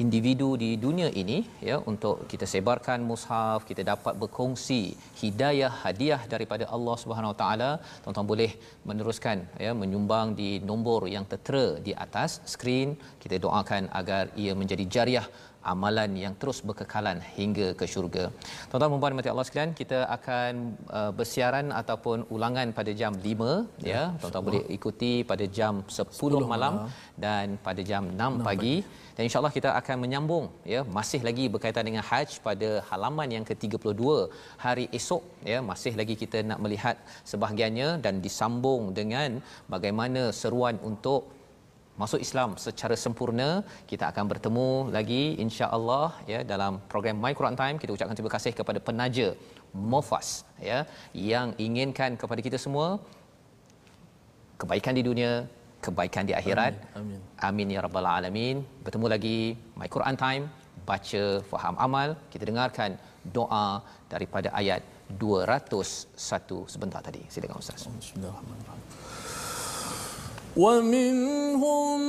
[0.03, 1.37] individu di dunia ini
[1.69, 4.81] ya untuk kita sebarkan mushaf kita dapat berkongsi
[5.21, 7.71] hidayah hadiah daripada Allah Subhanahu Wa Taala
[8.03, 8.51] tuan-tuan boleh
[8.89, 12.89] meneruskan ya menyumbang di nombor yang tertera di atas skrin.
[13.23, 15.27] Kita doakan agar ia menjadi jariah
[15.73, 18.23] amalan yang terus berkekalan hingga ke syurga.
[18.69, 20.53] Tuan-tuan dan puan Allah sekalian, kita akan
[20.89, 23.93] uh, bersiaran ataupun ulangan pada jam 5 ya.
[23.93, 24.03] ya.
[24.21, 26.73] Tuan-tuan boleh ikuti pada jam 10, 10 malam
[27.25, 28.75] dan pada jam 6, 6 pagi.
[28.81, 29.09] pagi.
[29.15, 34.03] Dan insya-Allah kita akan menyambung ya, masih lagi berkaitan dengan haji pada halaman yang ke-32
[34.65, 35.59] hari esok ya.
[35.71, 36.95] Masih lagi kita nak melihat
[37.31, 39.37] sebahagiannya dan disambung dengan
[39.73, 41.40] bagaimana seruan untuk
[42.01, 43.49] masuk Islam secara sempurna
[43.91, 47.77] kita akan bertemu lagi insya-Allah ya dalam program My Quran Time.
[47.81, 49.27] Kita ucapkan terima kasih kepada penaja
[49.91, 50.29] Mofas
[50.69, 50.79] ya
[51.31, 52.87] yang inginkan kepada kita semua
[54.61, 55.31] kebaikan di dunia
[55.85, 56.73] kebaikan di akhirat.
[56.99, 58.57] Amin amin, amin ya rabbal alamin.
[58.85, 59.37] Bertemu lagi
[59.79, 60.45] My Quran Time.
[60.89, 62.09] Baca faham amal.
[62.33, 62.97] Kita dengarkan
[63.37, 63.67] doa
[64.13, 64.81] daripada ayat
[65.23, 67.21] 201 sebentar tadi.
[67.33, 67.85] Silakan ustaz.
[68.01, 69.20] Bismillahirrahmanirrahim
[70.56, 72.00] ومنهم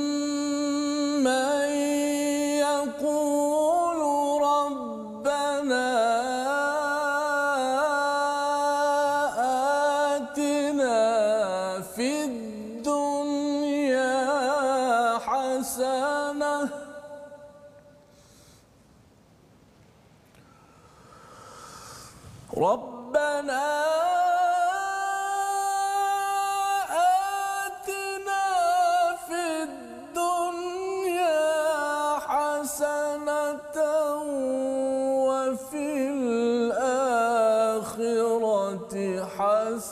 [1.24, 1.68] من
[2.64, 4.00] يقول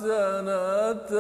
[0.01, 1.11] حسنة